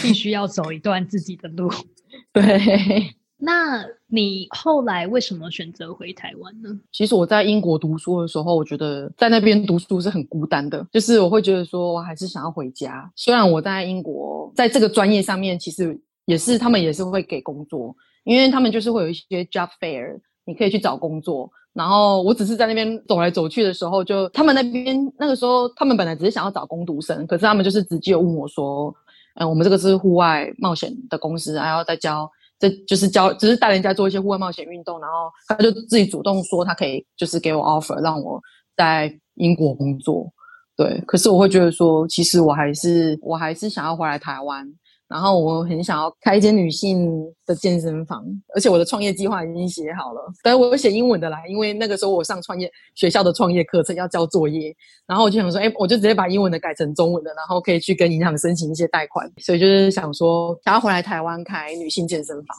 [0.02, 1.70] 必须要走一段自己的路。
[2.34, 6.70] 对，那你后来为什么选择回台湾呢？
[6.92, 13.12] 其实我在英国读书的时候，我觉得在那边读书是很孤单的，就是我会觉得说我还是想要回家。
[13.16, 16.00] 虽然我在英国在这个专业上面，其实。
[16.26, 21.52] 也是，他们也是会给工作，因为他们就是会有一些 job fair，你可以去找工作。
[21.74, 28.94] 然后我只是在那边走来走去的时候，就他们那边那个时候，他们本来只是想要找工读生，可是他们就是直接问我说
[29.40, 38.42] ：“嗯，我们这个是户外冒险的公司，还要再教，这就是教，只是带人家做一些户外冒险运动。”然后他就自己主动说，他可以就是给我 offer，让我
[38.76, 40.28] 在英国工作。
[40.76, 44.66] 对，可是我会觉得说，其实我还是我还是想要回来台湾。
[45.10, 47.12] 然后我很想要开一间女性
[47.46, 54.72] 的健身房，而且我的创业计划已经写好了，但是我有写英文的啦，因为那个时候我上创业学校的创业课程要交作业，
[55.08, 62.56] 然后我就想说，哎，我就直接把英文的改成中文的，然后可以去跟银行申请一些贷款，所以就是想说，想要回来台湾开女性健身房。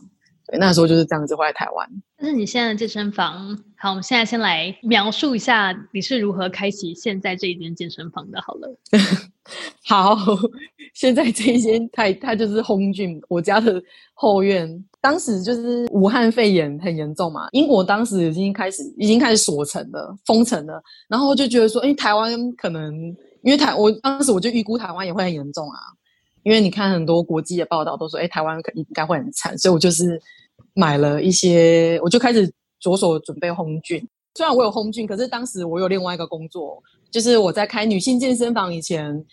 [0.59, 1.89] 那时候就是这样子回来台湾。
[2.17, 8.41] 但是你现在的健身房，好，我们现在先来描述一下你是如何开启现在这一间健身房的。
[8.43, 8.79] 好了，
[9.87, 10.17] 好，
[10.95, 13.83] 现在这一间它它就是红俊我家的
[14.15, 14.85] 后院。
[15.03, 20.83] 当时就是武汉肺炎很严重嘛，英国当时已经开始已经开始锁城了，封城了。
[21.09, 22.95] 然后就觉得说，哎，台湾可能
[23.43, 25.79] 因为台我当时我就预估台湾也会很严重啊，
[26.43, 30.21] 因为你看很多国际的报道都说，哎，台湾可应该会很惨，所以我就是。
[30.75, 34.07] 买了一些，我就开始着手准备烘菌。
[34.35, 39.25] 虽然我有烘菌，可是当时我有另外一个工作，就是我在开女性健身房以前，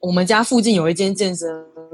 [0.00, 1.48] 我们家附近有一间健身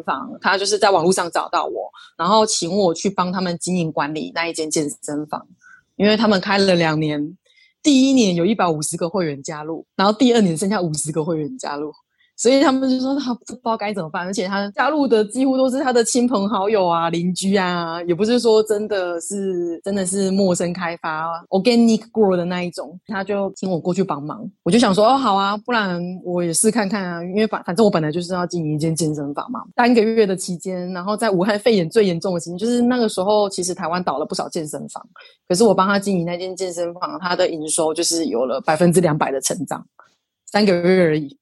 [0.05, 5.46] 房，他就是在网络上找到我，然后请我去帮他们经营管理那一间健身房，
[5.96, 7.37] 因为他们开了两年，
[7.83, 11.92] 第一年有一百五十个会员加入，然后第二年剩下五十个会员加入。
[12.37, 22.99] 所以他们就说他不知道该怎么办，而且他加入的几乎都是他的亲朋好友啊、邻居啊，也不是说真的是真的是陌生开发 organic grow 的那一种。
[23.07, 29.62] 他就请我过去帮忙，我就想说哦好啊，不然我也试看看啊，因为反反正我本来就是要经营一间健身房嘛。
[29.75, 35.03] 三个月的期间，然后在武汉肺炎最严重的期间，就是那个时候，其实台湾倒了不少健身房，
[35.49, 39.83] 可是我帮他经营那间健身房，他的营收就是有了百分之两百的成长，
[40.53, 41.35] 三个月而已。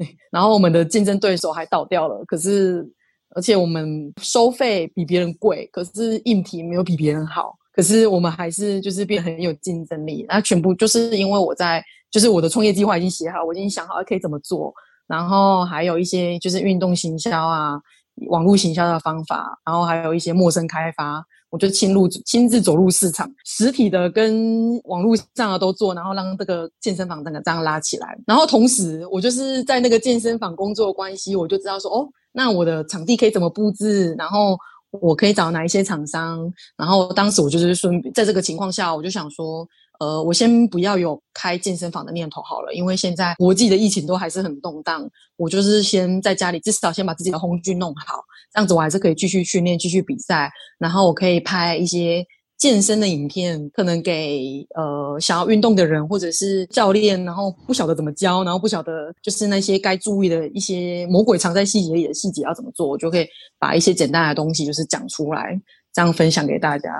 [0.32, 2.88] 然后我们的竞争对手还倒掉了，可是
[3.34, 10.24] 而且我们收费比别人贵，可是硬体没有比别人好，可是我们还是就是变很有竞争力。
[10.28, 14.74] 那全部就是因为我在，就是我的创业计划已经写好，我已经想好可以怎么做，
[15.06, 17.80] 然后还有一些就是运动行销啊，
[18.28, 28.16] 网络行销的方法，然后还有一些陌生开发，我就亲入亲自走入市场，实体的跟网络上的都做，然后让这个健身房整个这样拉起来。
[28.26, 34.56] 然后同时，我就是在那个健身房工作关系，我就知道说，哦，那我的场地可以怎么布置，然后
[34.90, 36.52] 我可以找哪一些厂商。
[36.76, 39.68] 然后当时我就是顺在这个情况下，我就想说。
[40.00, 45.06] 呃，我先不要有开健身房的念头好了，因为现在国际的疫情都还是很动荡。
[45.36, 48.14] 我就是先在家里，至少先把自己的红具弄好，
[48.52, 50.50] 这样子我还是可以继续训练、继续比赛。
[50.78, 52.24] 然后我可以拍一些
[52.58, 63.26] 健身的影片，可能给呃想要运动的人或者是教练，然后不晓得怎么教，然后不晓得就是那些该注意的一些魔鬼藏在细节里的细节要怎么做，我就可以
[63.58, 65.60] 把一些简单的东西就是讲出来，
[65.92, 66.90] 这样分享给大家。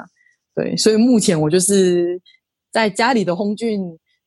[0.54, 2.20] 对，所以目前我就是。
[2.72, 3.80] 在家里的轰俊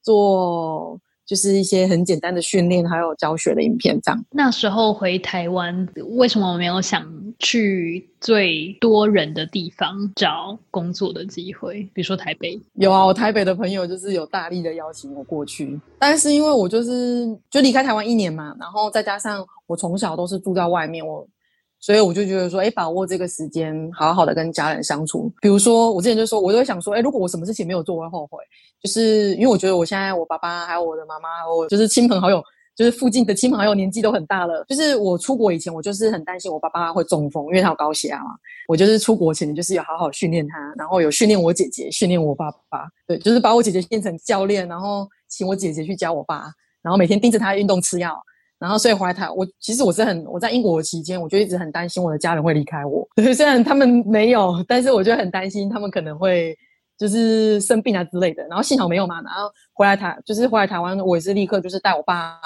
[0.03, 4.26] 做就是一些很简单的训练，还有教学的影片这样。
[4.32, 7.05] 那时候回台湾，为什么我没有想
[7.39, 11.82] 去最多人的地方找工作的机会？
[11.93, 12.59] 比如说台北。
[12.74, 21.28] 有啊，我台北的朋友就是有大力的邀请我过去，但是因为我就是就离开台湾一年嘛，然后再加上我从小都是住在外面，我。
[21.84, 25.29] 所以我就觉得说，哎，把握这个时间，好好的跟家人相处。
[25.41, 28.38] 比如说，我之前就说，我就会想说，哎，如果我什么事情没有做，我会后悔。
[28.81, 32.41] 就是因为我觉得我现在我爸爸还有我的妈妈，我就是亲朋好友，
[32.73, 34.63] 就是附近的亲朋好友年纪都很大了。
[34.69, 38.29] 就是我出国以前，我就是很担心我爸爸会中风，因为他有高血压嘛。
[38.69, 42.88] 我就是出国前，就是有好好训练他，然后有训练我姐姐，训练我爸爸。
[43.05, 46.45] 对，就是把我姐姐变成教练，然后请我姐姐去教我爸，
[46.81, 48.17] 然后每天盯着他运动吃药。
[48.64, 53.05] 然后，所以回来台，我其实我是很我在英国期间，我就一直很担心我的家人会离开我。
[53.36, 56.57] 虽然他们没有，但是我就很担心他们可能会
[56.97, 58.41] 就是生病啊之类的。
[58.47, 59.22] 然后幸好没有嘛。
[59.22, 62.39] 然后回来台，就是回来台湾，我也是立刻就是带我爸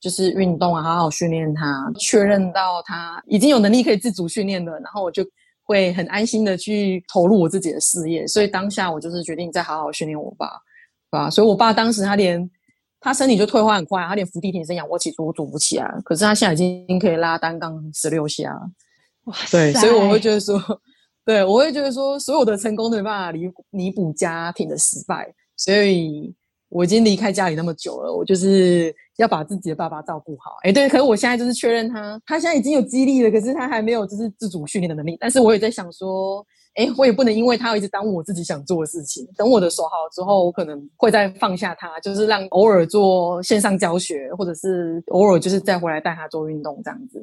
[0.00, 5.26] 就是运动啊，好好训练他，确认到他已经有能力可以自主训练了，然后我就
[5.64, 8.24] 会很安心的去投入我自己的事业。
[8.28, 10.46] 所以当下我就是决定再好好训练我爸，
[11.10, 11.28] 对吧？
[11.28, 12.48] 所以我爸当时他连。
[13.04, 15.94] 他身体就退化很快，他连伏地挺身、仰卧起坐都做不起来。
[16.02, 18.58] 可是他现在已经可以拉单杠十六下，
[19.24, 19.36] 哇！
[19.50, 20.58] 对，所以我会觉得说，
[21.22, 25.30] 对我会觉得说，所有的成功都没办法弥弥补家庭的失败。
[25.54, 26.34] 所以
[26.70, 30.52] 我已经离开家里那么久了，我就是要把自己的爸爸照顾好。
[30.62, 35.14] 哎，对，可是我现在就是确认他，他现在已经有肌力了，可是他还没有就是自主训练的能力。
[35.20, 36.42] 但是我也在想说。
[36.74, 39.24] 哎，我也不能因为他一直耽误我自己想做的事情。
[39.36, 47.22] 等我的手好之后，我可能会再放下他，就是让偶尔做线上教学，或者是偶尔就是再回来带他做运动这样子。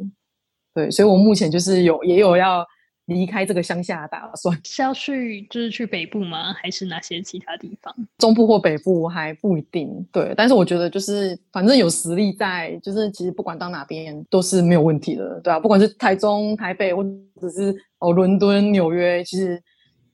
[0.74, 2.66] 对，所以我目前就是有也有要
[3.12, 4.60] 离开这个乡下的打算。
[4.64, 6.54] 是要去就是去北部吗？
[6.54, 7.94] 还是哪些其他地方？
[8.18, 10.06] 中部或北部还不一定。
[10.12, 17.76] 对，但是我觉得就是反正有实力在，就是其实不管到哪边都是没有问题的，对啊，不管是台中、台北或者是。
[18.02, 19.62] 哦，伦敦、纽约，其实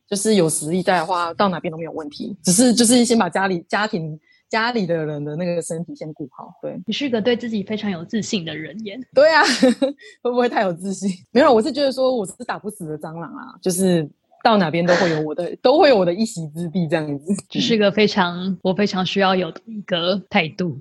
[0.06, 2.36] 就是有实力在的话，到哪边都没有问题。
[2.44, 4.20] 只是就是先把家里、家庭、
[4.50, 6.54] 家里的人的那个身体先顾好。
[6.62, 9.00] 对你是一个对自己非常有自信的人耶。
[9.14, 9.44] 对啊，
[10.22, 11.10] 会不会太有自信？
[11.32, 14.08] 没有，我是觉得说我是打不死的蟑螂啊，就是
[14.44, 17.34] 到哪边都会有我的， 都会有我的一席之地这样子。
[17.50, 20.80] 只是个非常我非常需要有的一个态度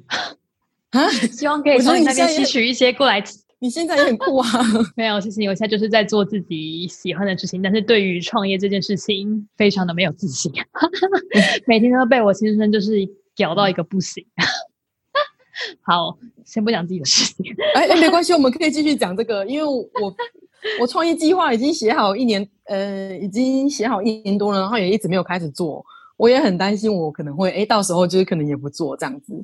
[0.91, 3.23] 啊，希望可以从你那边吸取一些过来。
[3.59, 4.47] 你现在也很酷啊！
[4.97, 10.53] 没有，其实我现在就是在做自己喜欢的事情，但是对于创业这件事情，非常的没有自信，
[11.67, 12.93] 每天都被我先生就是
[13.37, 14.26] 屌到一个不行。
[15.82, 17.55] 好，先不讲自己的事情。
[17.74, 20.14] 哎哎，没关系，我们可以继续讲这个，因为我
[20.80, 25.84] 我创业计划已经写好一年，呃，已经写好一年多了，然后也一直没有开始做。
[26.16, 29.41] 我也很担心，我可能会哎，到时候就是可能也不做这样子。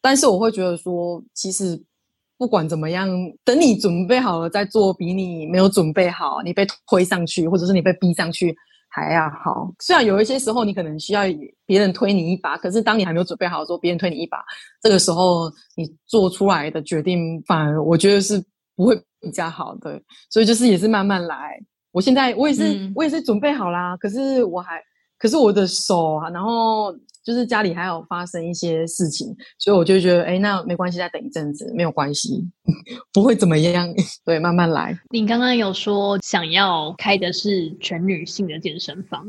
[0.00, 1.82] 但是我会觉得说，其实。
[2.38, 3.06] 不管怎么样，
[3.44, 8.56] 等你准备好了再做，比你没有准备好，你被推上去，或者是你被逼上去
[8.90, 9.72] 还要好。
[9.78, 11.22] 虽然有一些时候你可能需要
[11.64, 14.44] 别人推你一把，可是当你还没有准备好的时候，别人推你一把，
[14.82, 18.42] 这个时候你做出来的决定，反而我觉得是
[18.76, 20.00] 不会比较好的。
[20.28, 21.58] 所以就是也是慢慢来。
[21.92, 24.82] 我现在我也是我也是准备好啦，可是我还
[25.18, 26.94] 可是我的手啊，然后。
[27.22, 32.48] 就是家里还有发生一些事情，所以我就觉得，哎，那没关系，再等一阵子，没有关系，
[33.12, 33.86] 不会怎么样。
[34.24, 34.98] 对，慢慢来。
[35.10, 39.26] 你刚刚有说想要开的是全女性的健身房，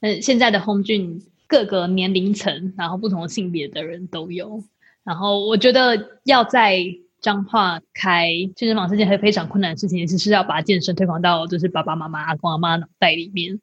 [0.00, 4.62] 嗯，现在的 home 俊各个年龄层，然后不同性别的人都有。
[5.04, 6.78] 然后我觉得要在
[7.20, 13.60] 彰化开健身房是件非常困难的事情，其是要把健身推广到就是爸爸妈妈、阿公阿妈脑袋里面。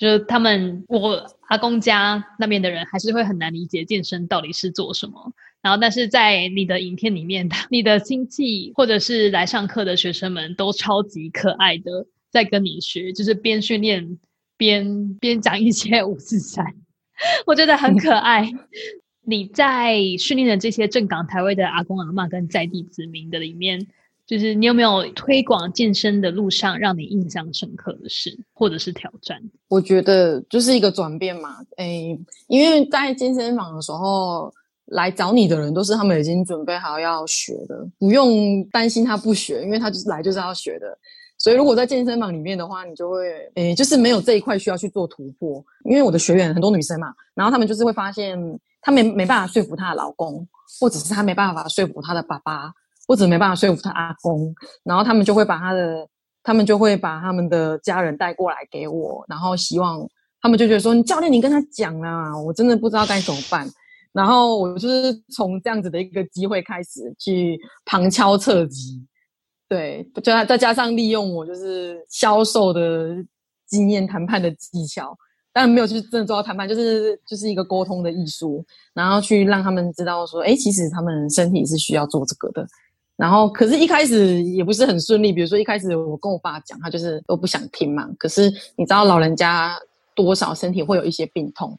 [0.00, 5.30] 就是他们我阿公家那边的人还是会很难理解健身到底是做什么。
[5.60, 14.18] 然后，但是在你的影片里面，你的亲戚或者是来上课的学生们都超级可爱的，在跟你学，就是边训练
[14.56, 16.64] 边边讲一些五字山，
[17.46, 18.50] 我觉得很可爱。
[19.22, 23.86] 你在训练的这些正港台位的阿公阿妈跟在地子民的里面，
[24.30, 29.42] 就是你有没有推广健身的路上让你印象深刻的事，或者是挑战？
[29.66, 32.16] 我觉得就是一个转变嘛，诶，
[32.46, 34.52] 因为在健身房的时候。
[34.86, 40.98] 来找你的人都是他们已经准备好要学的，不用担心他不学，因为他就是来就是要学的。
[41.38, 45.64] 所以如果在健身房里面的话，你就会诶，就是没有这一块需要去做突破。
[45.84, 48.36] 因为我的学员很多女生嘛，然后他们就是会发现，
[48.80, 50.44] 她没没办法说服她的老公，
[50.80, 52.72] 或者是她没办法说服她的爸爸，
[53.10, 54.54] 或者没办法说服他阿公，
[54.84, 56.06] 然后他们就会把他的，
[56.44, 60.08] 他们就会把他们的家人带过来给我，然后希望
[60.40, 63.68] 他们就觉得说，教练你跟他讲啊，我真的不知道该怎么办。
[64.12, 69.04] 然后我就是从这样子的一个机会开始去旁敲侧击，
[69.68, 73.16] 对，就再加上利用我就是销售的
[73.66, 75.16] 经验、谈判的技巧，
[75.52, 82.64] 当然没有去真的做到谈判，就是就是一个沟通的艺术，然后去让他们知道说，哎，其实他们身体是需要做这个的。
[83.20, 88.08] 然后，可是一开始也不是很顺利，比如说一开始我跟我爸讲，他就是都不想听嘛。
[88.18, 89.78] 可是你知道老人家
[90.14, 91.78] 多少身体会有一些病痛。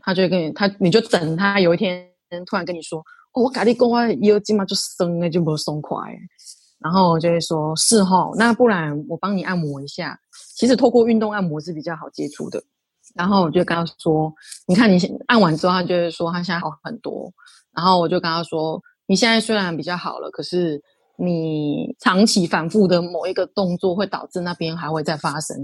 [0.00, 2.04] 他就跟你，他你就等他有一天
[2.44, 2.98] 突然跟你说
[3.32, 5.96] ：“哦，我改你讲话腰筋嘛就松了，就不松快。”
[6.82, 10.18] 然后我就会说：“是哈，那不然我帮你按摩一下。
[10.56, 12.60] 其实透过运动按摩是比较好接触的。”
[13.14, 14.32] 然后我就跟他说
[14.66, 17.32] ：“你看你按完之后，他就会说他现在好很多。”
[17.72, 20.82] 然后我就跟他说：“你现在虽然比较好了，可是
[21.18, 25.54] 你长期反复的某一个动作会导致那边还会再发生。”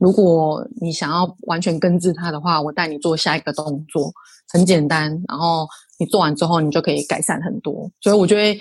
[0.00, 4.10] 如果你想要完全根治它的话，我带你做下一个动作，
[4.50, 5.10] 很简单。
[5.28, 5.66] 然后
[5.98, 7.90] 你做完之后，你就可以改善很多。
[8.00, 8.58] 所以我觉得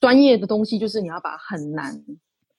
[0.00, 1.96] 专业的东西就是你要把很难、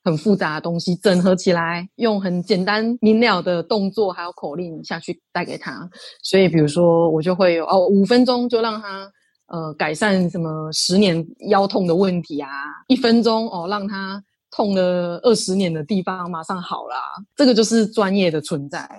[0.02, 5.90] 很复杂的东西整合起来，用很简单明了的动作还有口令下去带给他。
[6.24, 9.12] 所以比如说，我就会有哦，五分钟就让他
[9.48, 12.50] 呃改善什么十年腰痛的问题啊，
[12.88, 14.24] 一分钟哦让他。
[14.52, 16.96] 痛了二十年的地方马上好啦，
[17.36, 18.90] 这个就是专业的存在，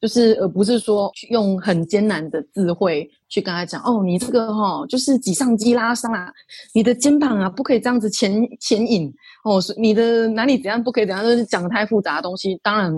[0.00, 6.28] 就是而不是说用很艰难的智慧去跟他讲哦，你这个哈就是脊上肌拉伤啊，
[6.74, 9.08] 你的肩膀啊不可以这样子前前引
[9.44, 12.92] 哦，你的哪里怎样不可以怎样，就是讲的太复杂的东西，当然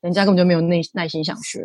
[0.00, 1.60] 人家根本就没有耐耐心想学，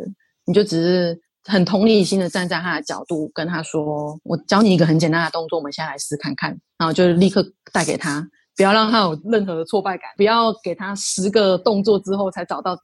[0.45, 8.27] 你就只是很同理心的站在他的角度跟他说，我教你一个很简单的动作，我们先来试看看，然后就立刻带给他。
[8.57, 12.77] 不要让他有任何的挫败感，不要给他十个动作之后才找到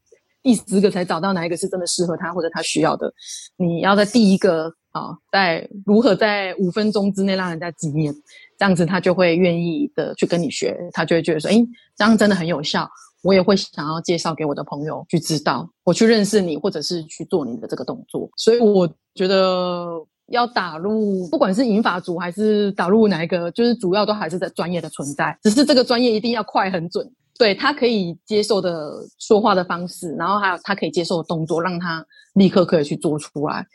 [0.43, 3.11] 第十个才找到哪一个是真的适合他或者他需要的。
[3.55, 8.13] 你要在第一个啊，在如何在五分钟之内让人家惊艳，
[8.59, 11.55] 这样子他就会愿意的去跟你学，他就会觉得说，哎，
[11.95, 12.89] 这样真的很有效，
[13.21, 18.29] 我也会想要介绍给我的朋友去知道，我去认识你，或者是去做你的这个动作。
[18.37, 20.05] 所以我觉得。
[20.27, 25.37] 要打入，不管是引法组还是打入哪一个，就是主要都还是在专业的存在。
[25.43, 27.05] 只是这个专业一定要快很准，
[27.37, 32.05] 对他可以接受的说话的方式，然后还有他可以接受的动作，让他
[32.35, 33.65] 立刻可以去做出来。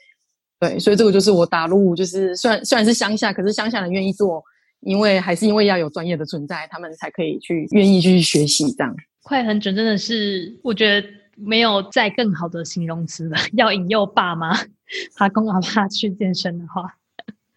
[0.58, 4.42] 对，所以这个就是我打入，就是虽然虽然是乡下，可是乡下人愿意做，
[4.80, 8.96] 因为还是因为要有专业的存在，他们才可以去愿意去学习这样。
[9.26, 13.36] 快很准，真的是我觉得没有再更好的形容词了。
[13.58, 14.56] 要引诱爸妈。
[15.16, 16.84] 他公阿爸去健身的话，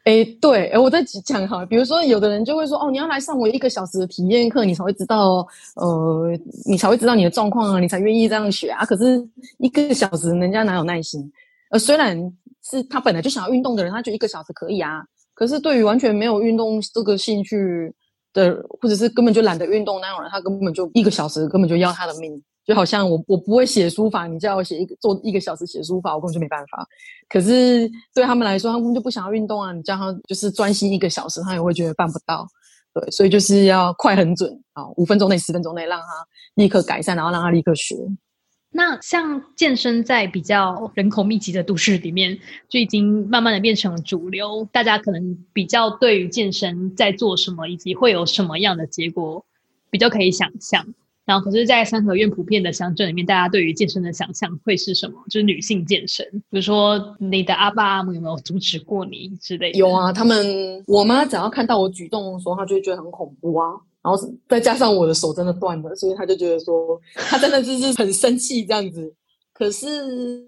[0.03, 8.83] 哎，对，哎，我在讲哈，比如说有的人就会说，哦，你要来上我一个小时的体验课，你才会知道，呃，你才会知道你的状况啊，你才愿意这样学啊。
[8.83, 9.23] 可是
[9.59, 11.31] 一个小时，人家哪有耐心？
[11.69, 12.17] 呃，虽然
[12.63, 15.05] 是他本来就想要运动的人，他就一个小时可以啊。
[15.35, 17.93] 可是对于完全没有运动这个兴趣
[18.33, 22.41] 的，或者是根本就懒得运动那种人，他根本就一个小时根本就要他的命。
[22.65, 26.85] 就好像我我不会写书法，你叫我写一个做一个小时写书法，我根本就没办法。
[27.27, 29.73] 可是对他们来说，他们就不想要运动啊。
[29.73, 32.47] 你叫他就是专心一个小时，他也会觉得办不到。
[32.93, 36.05] 对，所以就是要快很准啊，五分钟内、十分钟内让他
[36.55, 37.95] 立刻改善，然后让他立刻学。
[38.71, 49.43] 那像健身在比较人口密集的都市里面，就已经慢慢的变成主流，大家可能比较对于健身在做什么，以及会有什么样的结果，
[49.89, 50.85] 比较可以想象。
[51.25, 55.19] 然后，可是，在三合院普遍的乡镇里面，大家对于健身的想象会是什么？
[55.29, 59.71] 就是女性健身，比如说你的阿爸阿母有没有阻止过你之类？
[59.73, 63.79] 有啊，他们我妈只要看到我举动的时候，她就会觉得很恐怖啊。
[64.01, 69.13] 然后再加上我的手真的断了，所以他就觉得说，他真的就是很生气这样子。
[69.53, 69.87] 可是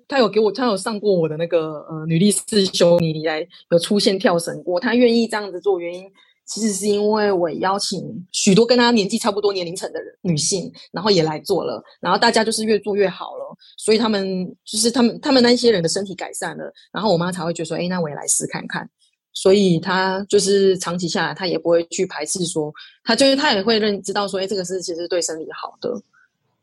[0.07, 6.05] 他有给我，他有上过我的那个呃女力士修你来有出现跳绳过，他愿意这样子做原因。
[6.43, 18.89] 其实是因为我邀请许多跟他年纪差不多年龄层的人女性，然后也来做了，然后大家就是越做越好了，所以他们就是他们他们那些人的身体改善了，然后我妈才会觉得说，哎，那我也来试看看。
[19.33, 22.71] 所以他就是长期下来，他也不会去排斥说，
[23.03, 26.01] 他就是他也会认知道说，哎，这个是其实对身体好的。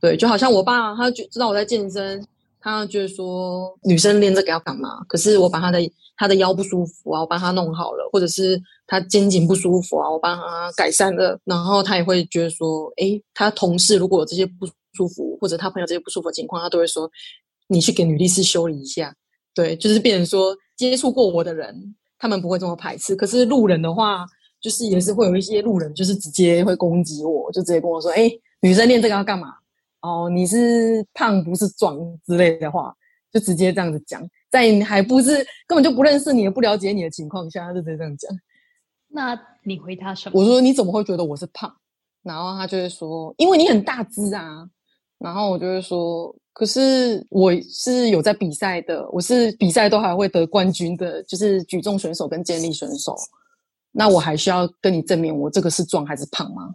[0.00, 2.24] 对，就好像我爸，他就知道我在健身，
[2.60, 5.04] 他就是说女生练这个要干嘛？
[5.08, 5.80] 可是我把他的。
[6.20, 17.08] 他的腰不舒服啊，我帮他弄好了，或者是他肩颈不舒服啊，我帮他改善了，然后他也会觉得说，哎，他同事如果有这些不舒服，或者他朋友这些不舒服情况，他都会说，
[17.68, 19.14] 你去给女律师修理一下。
[19.54, 24.26] 对，就是变成说接触过我的人，他们不会这么排斥，可是路人的话，
[24.60, 29.54] 就是也是会有一些路人，就是直接会攻击我，就直接跟我说，哎，女生练这个要干嘛？
[30.00, 32.94] 哦，你是胖不是壮之类的话，
[33.32, 34.22] 就直接这样子讲。
[34.50, 35.34] 在还不是
[35.66, 38.30] 根本就不认识你、也不了解你的情况下，他就直接这样讲。
[39.08, 40.40] 那你回他什么？
[40.40, 41.70] 我说你怎么会觉得我是胖？
[42.22, 44.68] 然后他就会说，因为你很大只啊。
[45.18, 53.14] 然后我就会说，可是我是有在比赛的，我是比赛都还会得冠军的，就是举重选手跟健力选手。
[53.92, 56.68] 那我还需要跟你证明我这个是壮还是胖吗？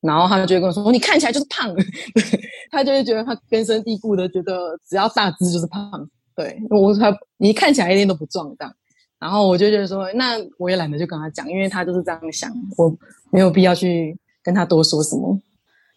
[0.00, 1.76] 然后他就会跟我说，你看起来就是胖。
[2.72, 6.08] 他就会觉得他根深蒂固的觉得，只要大只就是胖。
[6.34, 8.74] 对，我他你看起来一点都不壮这样，
[9.18, 12.96] 然后我就觉得说，那我也懒得就跟他讲，因为他就是这样想，我
[13.30, 15.38] 没有必要去跟他多说什么。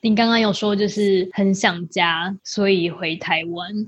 [0.02, 3.88] 您刚刚有说就是很想家，所以回台湾。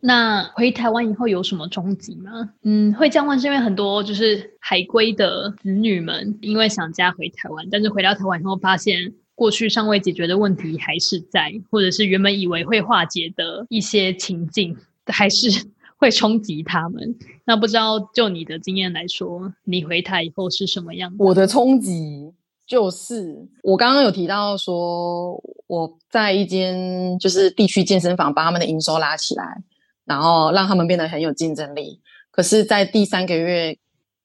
[0.00, 2.50] 那回台湾以后有什么冲击吗？
[2.62, 15.48] 嗯，会降温是因为很多就是海归的子女们因为想家回台湾，但是回到台湾以后发现过去尚未解决的问题还是在，或者是原本以为会化解的一些情境还是。
[16.02, 21.14] 会冲击他们，那不知道就你的经验来说，你回台以后是什么样？
[21.16, 22.32] 我的冲击
[22.66, 25.32] 就是我刚刚有提到说，
[25.66, 29.62] 我在一间就是地区健身房把他们的营收拉起来，
[30.04, 32.00] 然后让他们变得很有竞争力。
[32.30, 33.76] 可是，在第三个月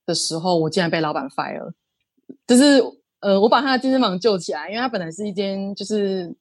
[0.06, 1.72] 的时候，我竟然被老板 fire，
[2.46, 2.82] 就是
[3.20, 6.36] 呃，我把他的健身房救起来，因为他本来是一间就是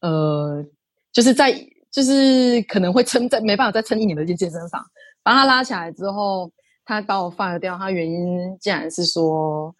[0.00, 0.64] 呃，
[1.12, 1.54] 就是在。
[1.90, 4.84] 就是可能会撑在没办法再撑一年的一间健身房，
[5.22, 6.52] 把他拉起来之后，
[6.84, 7.78] 他把我 fire 掉。
[7.78, 9.74] 他原因竟然是说，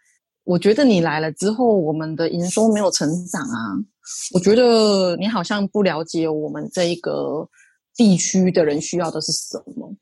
[0.49, 3.77] 我觉得你来了之后，我们的营收没有成长啊。
[4.33, 7.47] 我觉得你好像不了解我们这一个
[7.95, 9.95] 地区的人需要的是什么。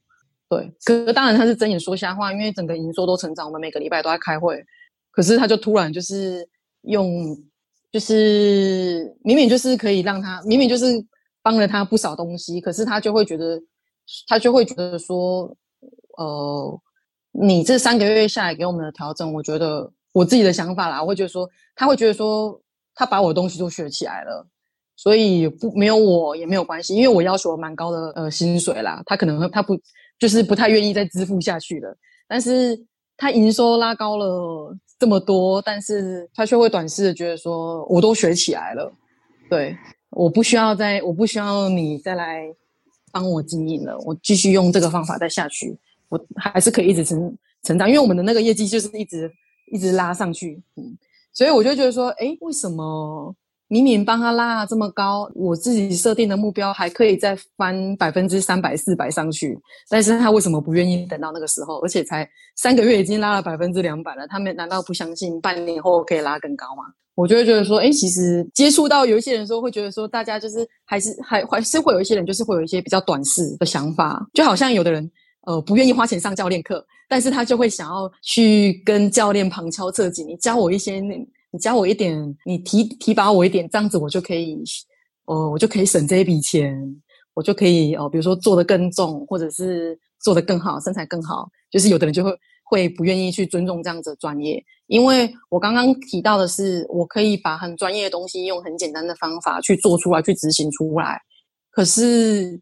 [0.48, 4.64] 对，可当然他是睁眼说瞎话，因为整个营收都成长，我们每个礼拜都在开会。
[5.10, 6.48] 可是他就突然就是
[6.82, 7.36] 用，
[7.90, 11.04] 就是明明就是可以让他，明明就是。
[11.42, 13.62] 帮了他不少东西，可是他就会觉得，
[14.26, 15.56] 他就会觉得说，
[16.18, 16.80] 呃，
[17.30, 22.58] 你这三个月下来给我们的调整，我觉得我自己的想法啦，我会觉得说，他会觉得说，
[22.94, 24.46] 他把我的东西都学起来了，
[24.96, 29.78] 所以不没有我也没有关系，因为我要求蛮高的呃薪水啦，他可能他不
[30.18, 31.94] 就是不太愿意再支付下去了，
[32.26, 32.78] 但是
[33.18, 38.90] 他营收拉高了这么多，但是他却会短视的觉得说，我都学起来了，
[39.50, 39.76] 对。
[40.10, 42.46] 我不需要再，我不需要你再来
[43.12, 43.98] 帮我经营了。
[43.98, 45.76] 我继续用这个方法再下去，
[46.08, 49.30] 我还是可以一直成成长，因为我们的那个业绩就是一直
[49.66, 50.62] 一直拉上去。
[50.76, 50.96] 嗯，
[51.32, 53.34] 所以我就觉得说，哎，为什么
[53.68, 59.58] 明明帮他拉这么高，我自己设定的目标还可以再翻百分之三百、四百上去，
[59.88, 61.78] 但是他为什么不愿意等到那个时候？
[61.80, 66.84] 而且才三个月已经拉了百分之两百了，他们难道不相信半年后可以拉更高吗？
[67.16, 75.10] 我就会觉得说，哎，其实接触到有一些人说，会觉得说，大家就是还是还还是会有一些人，就是会有一些比较短视的想法，就好像有的人，
[75.46, 84.62] 呃，不愿意花钱上教练课，但是他就会想要去跟教练旁敲侧击，你教我一些，你教我一点，你提提拔我一点，这样子我就可以，
[85.24, 86.76] 哦，我就可以省这一笔钱，
[87.32, 92.30] 我就可以哦，比如说做的更重，或者是做的更好，身材更好，就是有的人就会。
[92.68, 101.16] 会不愿意去尊重这样子的专业，因为我刚刚提到的是，我可以把很专业的东西用很简单的方法去做出来，去执行出来。
[101.70, 102.60] 可是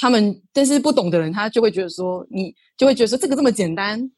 [0.00, 4.08] 他们，但是不懂的人，他就会觉得说，你就会觉得说，这个这么简单，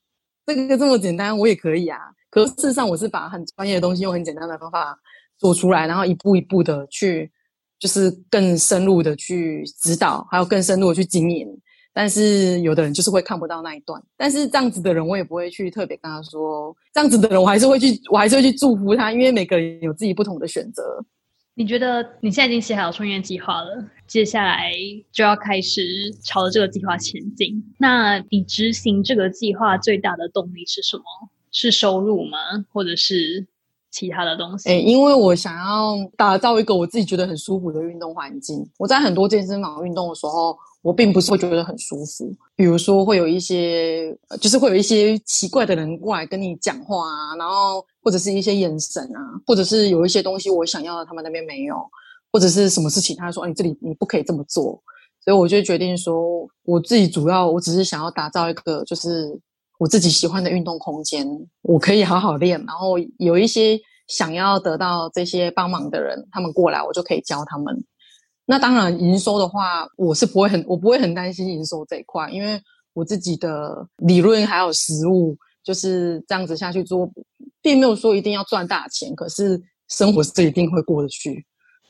[0.44, 1.98] 这个这么简单，我也可以啊。
[2.28, 4.94] 可是事实上，我是把很专业的东西用很简单的方法
[5.38, 7.30] 做出来，然后一步一步的去，
[7.78, 11.48] 就是更深入的去指导，还有更深入的去经营。
[11.92, 21.02] 但是有的人就是会看不到那一段，但是这样子的人我也不会去特别跟他说，这样子的人我还是会去，我还是会去祝福他，因为每个人有自己不同的选择。
[21.60, 24.72] 你觉得你现在已经写好创业计划了，接下来
[25.12, 27.62] 就要开始朝着这个计划前进。
[27.76, 31.04] 那你执行这个计划最大的动力是什么？
[31.52, 32.38] 是收入吗？
[32.72, 33.46] 或者是
[33.90, 34.70] 其他的东西？
[34.70, 38.66] 哎，因为我想要打造一个我自己觉得很舒服的运动环境。
[38.78, 42.34] 我在很多健身房运动的时候，我并不是会觉得很舒服。
[42.56, 47.84] 比如说，会有一些，就是会有一些奇怪的人过来跟你讲话啊，然后。
[48.02, 51.76] 或者是一些眼神啊，或者是有一些东西我想要的，他们那边没有，
[52.32, 54.82] 或者是什么事情，他说：“你这里你不可以这么做。”
[55.22, 59.38] 所以我就决定说，我自己主要我只是想要打造一个就是
[59.78, 61.28] 我自己喜欢的运动空间，
[61.62, 63.78] 我可以好好练，然后有一些
[64.08, 67.84] 想要得到这些帮忙的人，他们过来，我就可以教他们。
[68.46, 72.58] 那当然，营收的话，我是不会很，我不会很担心营收这一块，因为
[72.94, 75.36] 我自己的理论还有实物。
[75.62, 77.06] 就是这样子下去做，
[77.62, 81.44] 并没有说一定要赚大钱，可是生活是一定会过得去，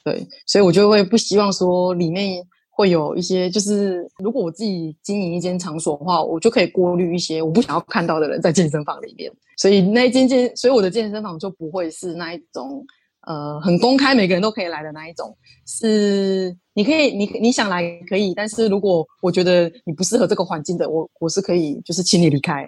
[0.04, 12.84] 对，所以我就会不希望说里面会有一些，就是如果我自己经营一间场所的话，我就可以过滤一些我不想要看到的人在健身房里面，所以那一间健，所以我的健身房就不会是那一种，
[13.26, 22.66] 呃，很公开，每个人都可以来的那一种，是你可以，你你想来可以，但是如果我觉得你不适合这个环境的，我我是可以就是请你离开。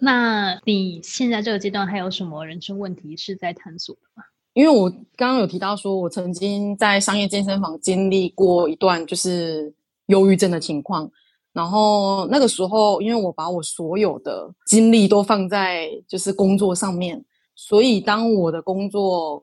[0.00, 4.22] 那你现在这个阶段还有什么人生问题是在探索的吗？
[4.54, 9.72] 因为我刚刚有提到说，我曾经在商业健身房经历过一段就是
[10.06, 11.10] 忧郁症的情况，
[11.52, 17.24] 然后那个时候，因为我把我所有的精力都放在就是工作上面，
[17.54, 19.42] 所以当我的工作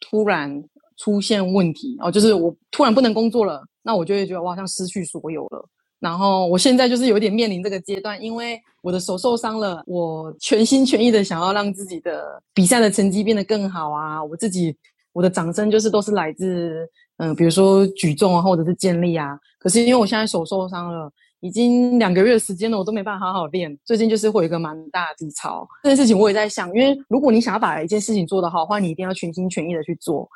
[0.00, 0.64] 突然
[0.96, 5.68] 出现问题哦，就是我突然不能工作了，那我就会觉得我好像失去所有了。
[6.04, 14.22] 然后我现在就是有点面临这个阶段，因为我的手受伤了，我全心全意的想要让自己的比赛的成绩变得更好啊！
[14.22, 14.76] 我自己
[15.14, 16.86] 我的掌声就是都是来自
[17.16, 19.30] 嗯，比如说举重啊，或者是健力啊。
[19.58, 23.74] 可是因为我现在手受伤了，已经两个月时间了，我都没办法好好练。
[23.82, 30.28] 最近就是会有一个蛮大的低潮，这件事情我也在想，因为如果你想要把一件事情做得好的，话你一定要全心全意的去做。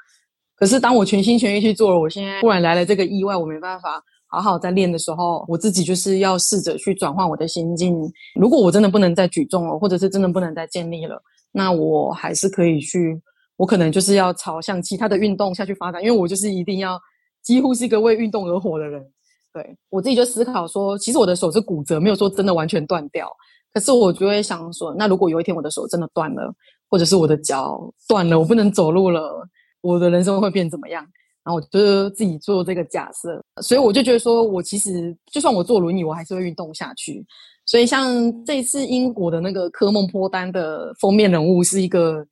[0.57, 4.03] 可是当我全心全意去做了，我现在突然来了这个意外，我没办法。
[4.31, 7.97] 好好在练的时候，我自己就是要试着去转换我的心境。
[8.35, 11.21] 如果我真的不能再举重了，或者是真的不能再建立了，
[11.53, 13.21] 那我还是可以去。
[13.57, 17.01] 我可能就是要朝向其他的运动下去发展，因为我就是一定要
[17.43, 19.05] 几乎是一个为运动而活的人。
[19.53, 23.29] 对我自己就思考说，其实我的手是骨折，没有说真的完全断掉。
[23.73, 26.55] 可是我就会想说，那如果有一天我的手真的断了，
[26.89, 29.45] 或者是我的脚断了，我不能走路了，
[29.81, 31.03] 我的人生会变怎么样？
[31.45, 37.25] 然后我就自己做这个假设，所以我就觉得说，我其实就算我坐轮椅，我还是会运动下去。
[37.67, 42.27] 所以像这次英国的那个科梦坡丹的封面人物是一个，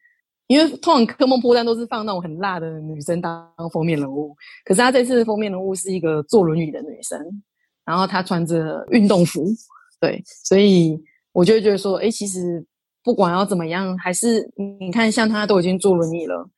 [0.47, 7.21] 因为通常科梦坡丹都是放那种很辣的女生当封面人物，可是他这次封面人物是一个坐轮椅的女生，
[7.85, 9.45] 然后她穿着运动服，
[10.01, 10.99] 对，所以
[11.33, 12.65] 我就觉得说，哎，其实
[13.05, 14.51] 不管要怎么样，还是
[14.81, 16.49] 你看，像她都已经坐轮椅了，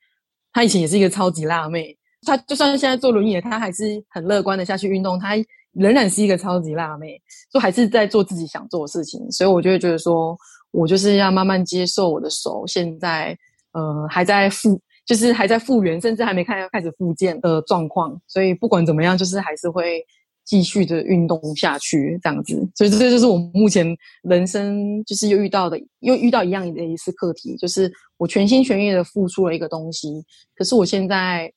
[0.53, 1.98] 她以前也是一个超级辣妹。
[2.25, 5.17] 他就算现在坐轮椅，他还是很乐观的下去运动。
[5.17, 5.35] 他
[5.71, 7.19] 仍然是一个超级辣妹，
[7.53, 9.31] 就还是在做自己想做的事情。
[9.31, 10.37] 所以我就会觉得说，
[10.71, 13.37] 我就是要慢慢接受我的手现在
[13.71, 18.19] 呃还在复，就是还在复原，甚至还没开开始复健的状况。
[18.27, 20.03] 所以不管怎么样，就是还是会
[20.43, 22.67] 继续的运动下去这样子。
[22.75, 31.49] 所以这就是我目前人生就是又遇到的，又遇到一样的一次课题，就是我全心全意的付出了一个东西，可是我现在。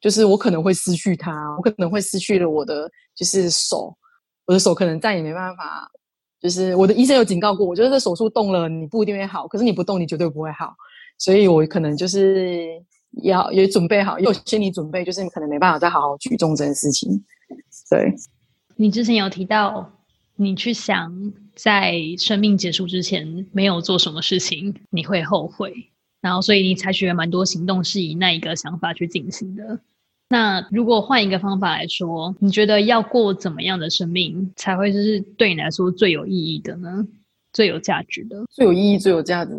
[0.00, 3.96] 就是我可能会失去它，我可能会失去了我的就是手，
[4.46, 5.90] 我的手可能再也没办法。
[6.38, 10.74] 就是我的医生有警告过，我就是这手术动了，你不一定会好，可是你不动，你绝对不会好。
[11.18, 12.68] 所以我可能就是
[13.22, 17.24] 要也准备好，有心理准备，就是你可能没办法再好好举重这件事情。
[17.90, 18.14] 对，
[18.76, 19.90] 你之前有提到，
[20.36, 21.10] 你去想
[21.54, 25.72] 在生命结束之前没有做什么事情，你会后悔。
[26.26, 29.78] 然后，所以你采取了蛮多行动，是以那一个想法去进行的。
[30.28, 37.06] 那如果换一个方法来说，你觉得要过怎么样的生命才会就是对你来说最有意义的呢？
[37.52, 38.44] 最有价值的？
[38.50, 39.52] 最有意义、最有价值？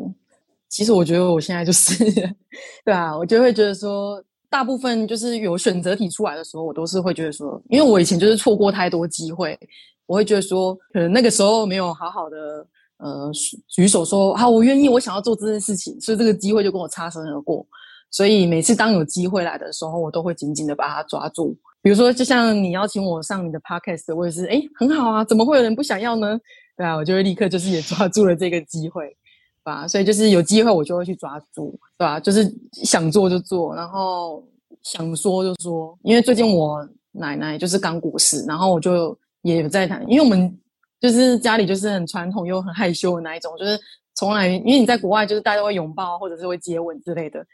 [0.67, 2.03] 其实我觉得我现在就是，
[2.83, 9.57] 对啊，我就会觉得说，大部分就是有选择题出来的时候，我都是会觉得说，因为我以前就是错过太多机会，
[10.05, 12.67] 我会觉得说，可能那个时候没有好好的。
[12.97, 13.31] 呃，
[13.67, 17.65] 举手说好，我愿意，我想要做这件事情，所以这个机会就跟我擦身而过。
[18.09, 21.55] 所以每次当有机会来的时候，我都会紧紧的把它抓住。
[21.81, 26.39] 比如说，就像你邀请我上你的 podcast，我也是，哎，很好啊，怎么会有人不想要呢？
[26.75, 29.15] 对啊，我就会立刻就是也抓住了这个机会，对
[29.63, 29.87] 吧？
[29.87, 32.19] 所以就是有机会我就会去抓住，对吧？
[32.19, 32.51] 就是
[32.83, 34.43] 想做就做，然后
[34.83, 40.57] 想说就说，因为最近我奶奶就是刚过世，然后我就也有在谈，因为我们
[40.99, 43.79] 就是家里就是很传统又很害羞的那一种，就是
[44.15, 47.45] 从来因为你在国外就是大家会拥抱或者是会接吻之类的，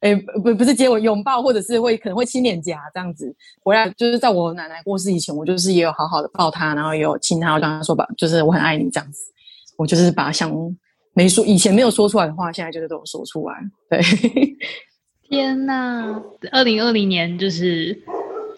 [0.00, 9.20] 哎不不是接吻拥抱或者是会可能会亲脸颊这样子，回来就是在我奶奶过世以前，我就是也有好好的抱她，然后也有亲她，我跟她说吧，就是我很爱你这样子，
[9.76, 10.50] 我就是把想
[11.12, 13.54] 没说以前没有说出来的话，现在就是都有说出来，
[13.88, 14.00] 对。
[15.28, 16.20] 天呐，
[16.50, 17.96] 二零二零年就是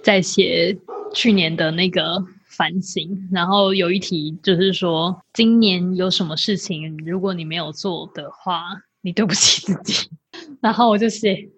[0.03, 0.75] 在写
[1.13, 2.17] 去年的那个
[2.53, 8.65] 反省，然后有一题就是说，今年有什么事情如果你没有做的话，
[9.01, 10.09] 你对不起自己。
[10.61, 11.49] 然后我就写，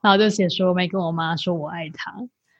[0.00, 2.12] 然后就写说没跟我妈说我爱她，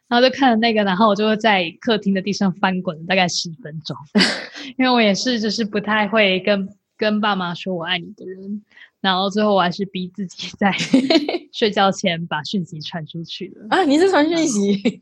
[0.09, 3.97] 然后就看了那个，然后我就会在客厅的地上翻滚大概十分钟，
[4.79, 8.63] 因为我也是就是不太会跟跟爸妈说我爱你的人。
[9.01, 10.71] 然后最后我还是逼自己在
[11.55, 13.83] 睡觉前把讯息传出去了啊！
[13.83, 15.01] 你是传讯息？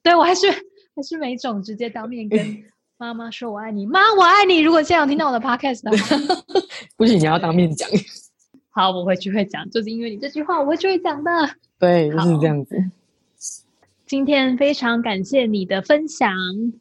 [0.00, 0.46] 对我还是
[0.94, 2.38] 还是每种直接当面跟
[2.98, 4.58] 妈妈说我爱你，妈我爱你。
[4.58, 6.36] 如果现在有听到我的 podcast 的话，
[6.96, 7.88] 不行，你要当面讲。
[8.70, 11.30] 好，我回去会讲，就是因为你这句话，我会去会讲的。
[11.78, 12.76] 对，就是这样子。
[14.06, 16.34] 今天非常感谢你的分享。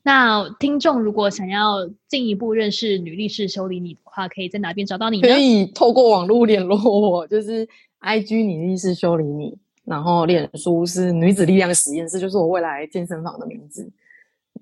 [0.03, 5.21] 那听众如果想要进一步认识女力士修理你的话，可以在哪边找到你？
[5.21, 7.67] 可以透过网络联络我，就是
[7.99, 13.89] I G 女力士修理你，然后脸书是女子力量实验室，就是我未来健身房的名字。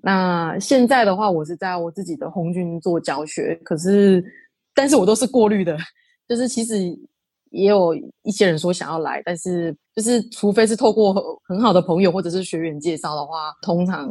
[0.02, 4.24] 那现在的话，我是在我自己的红军做教学，可是
[4.74, 5.76] 但是我都是过滤的，
[6.28, 6.98] 就是其实。
[7.52, 7.92] 也有
[8.22, 14.08] 一些人说想要来，但是就是除非是透过很好的朋友或者是学员介绍的话，通常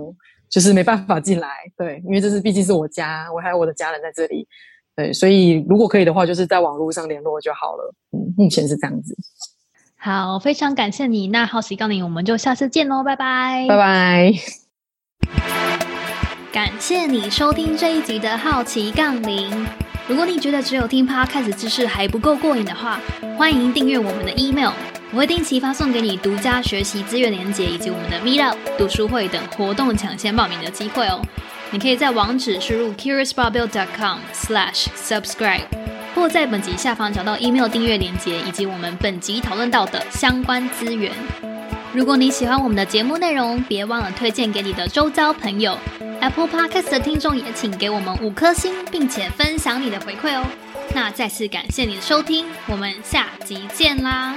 [0.49, 1.47] 就是没办法进来。
[1.77, 4.45] 对，因为这是毕竟是我家，我还有我的家人在这里。
[4.93, 7.95] 对，所以如果可以的话，就是在网络上联络就好了。
[8.11, 9.15] 嗯，目前是这样子。
[9.95, 11.29] 好，非常感谢你。
[11.29, 15.58] 那好奇杠铃，我们就下次见喽，拜拜，拜拜。
[16.51, 19.67] 感谢你收听这一集的好奇杠铃。
[20.07, 22.99] 如果你觉得只有听 Podcast 知识还不够过瘾的话，
[23.37, 24.71] 欢迎订阅我们的 email，
[25.11, 31.21] 我会定期发送给你独家学习资源连接以及我们的 Meetup 读书会等活动抢先报名的机会哦。
[31.69, 35.65] 你可以在网址输入 curiousbarbell.com/slash/subscribe，
[36.15, 41.11] 或在本集下方找到 email 订阅连接以及我们本集讨论到的相关资源。
[41.91, 45.75] 如果你喜欢我们的节目内容，别忘了推荐给你的周遭朋友。
[46.21, 50.45] Apple Podcast 的听众也请给我们五颗星，并且分享你的回馈哦。
[50.93, 54.35] 那再次感谢你的收听，我们下集见啦！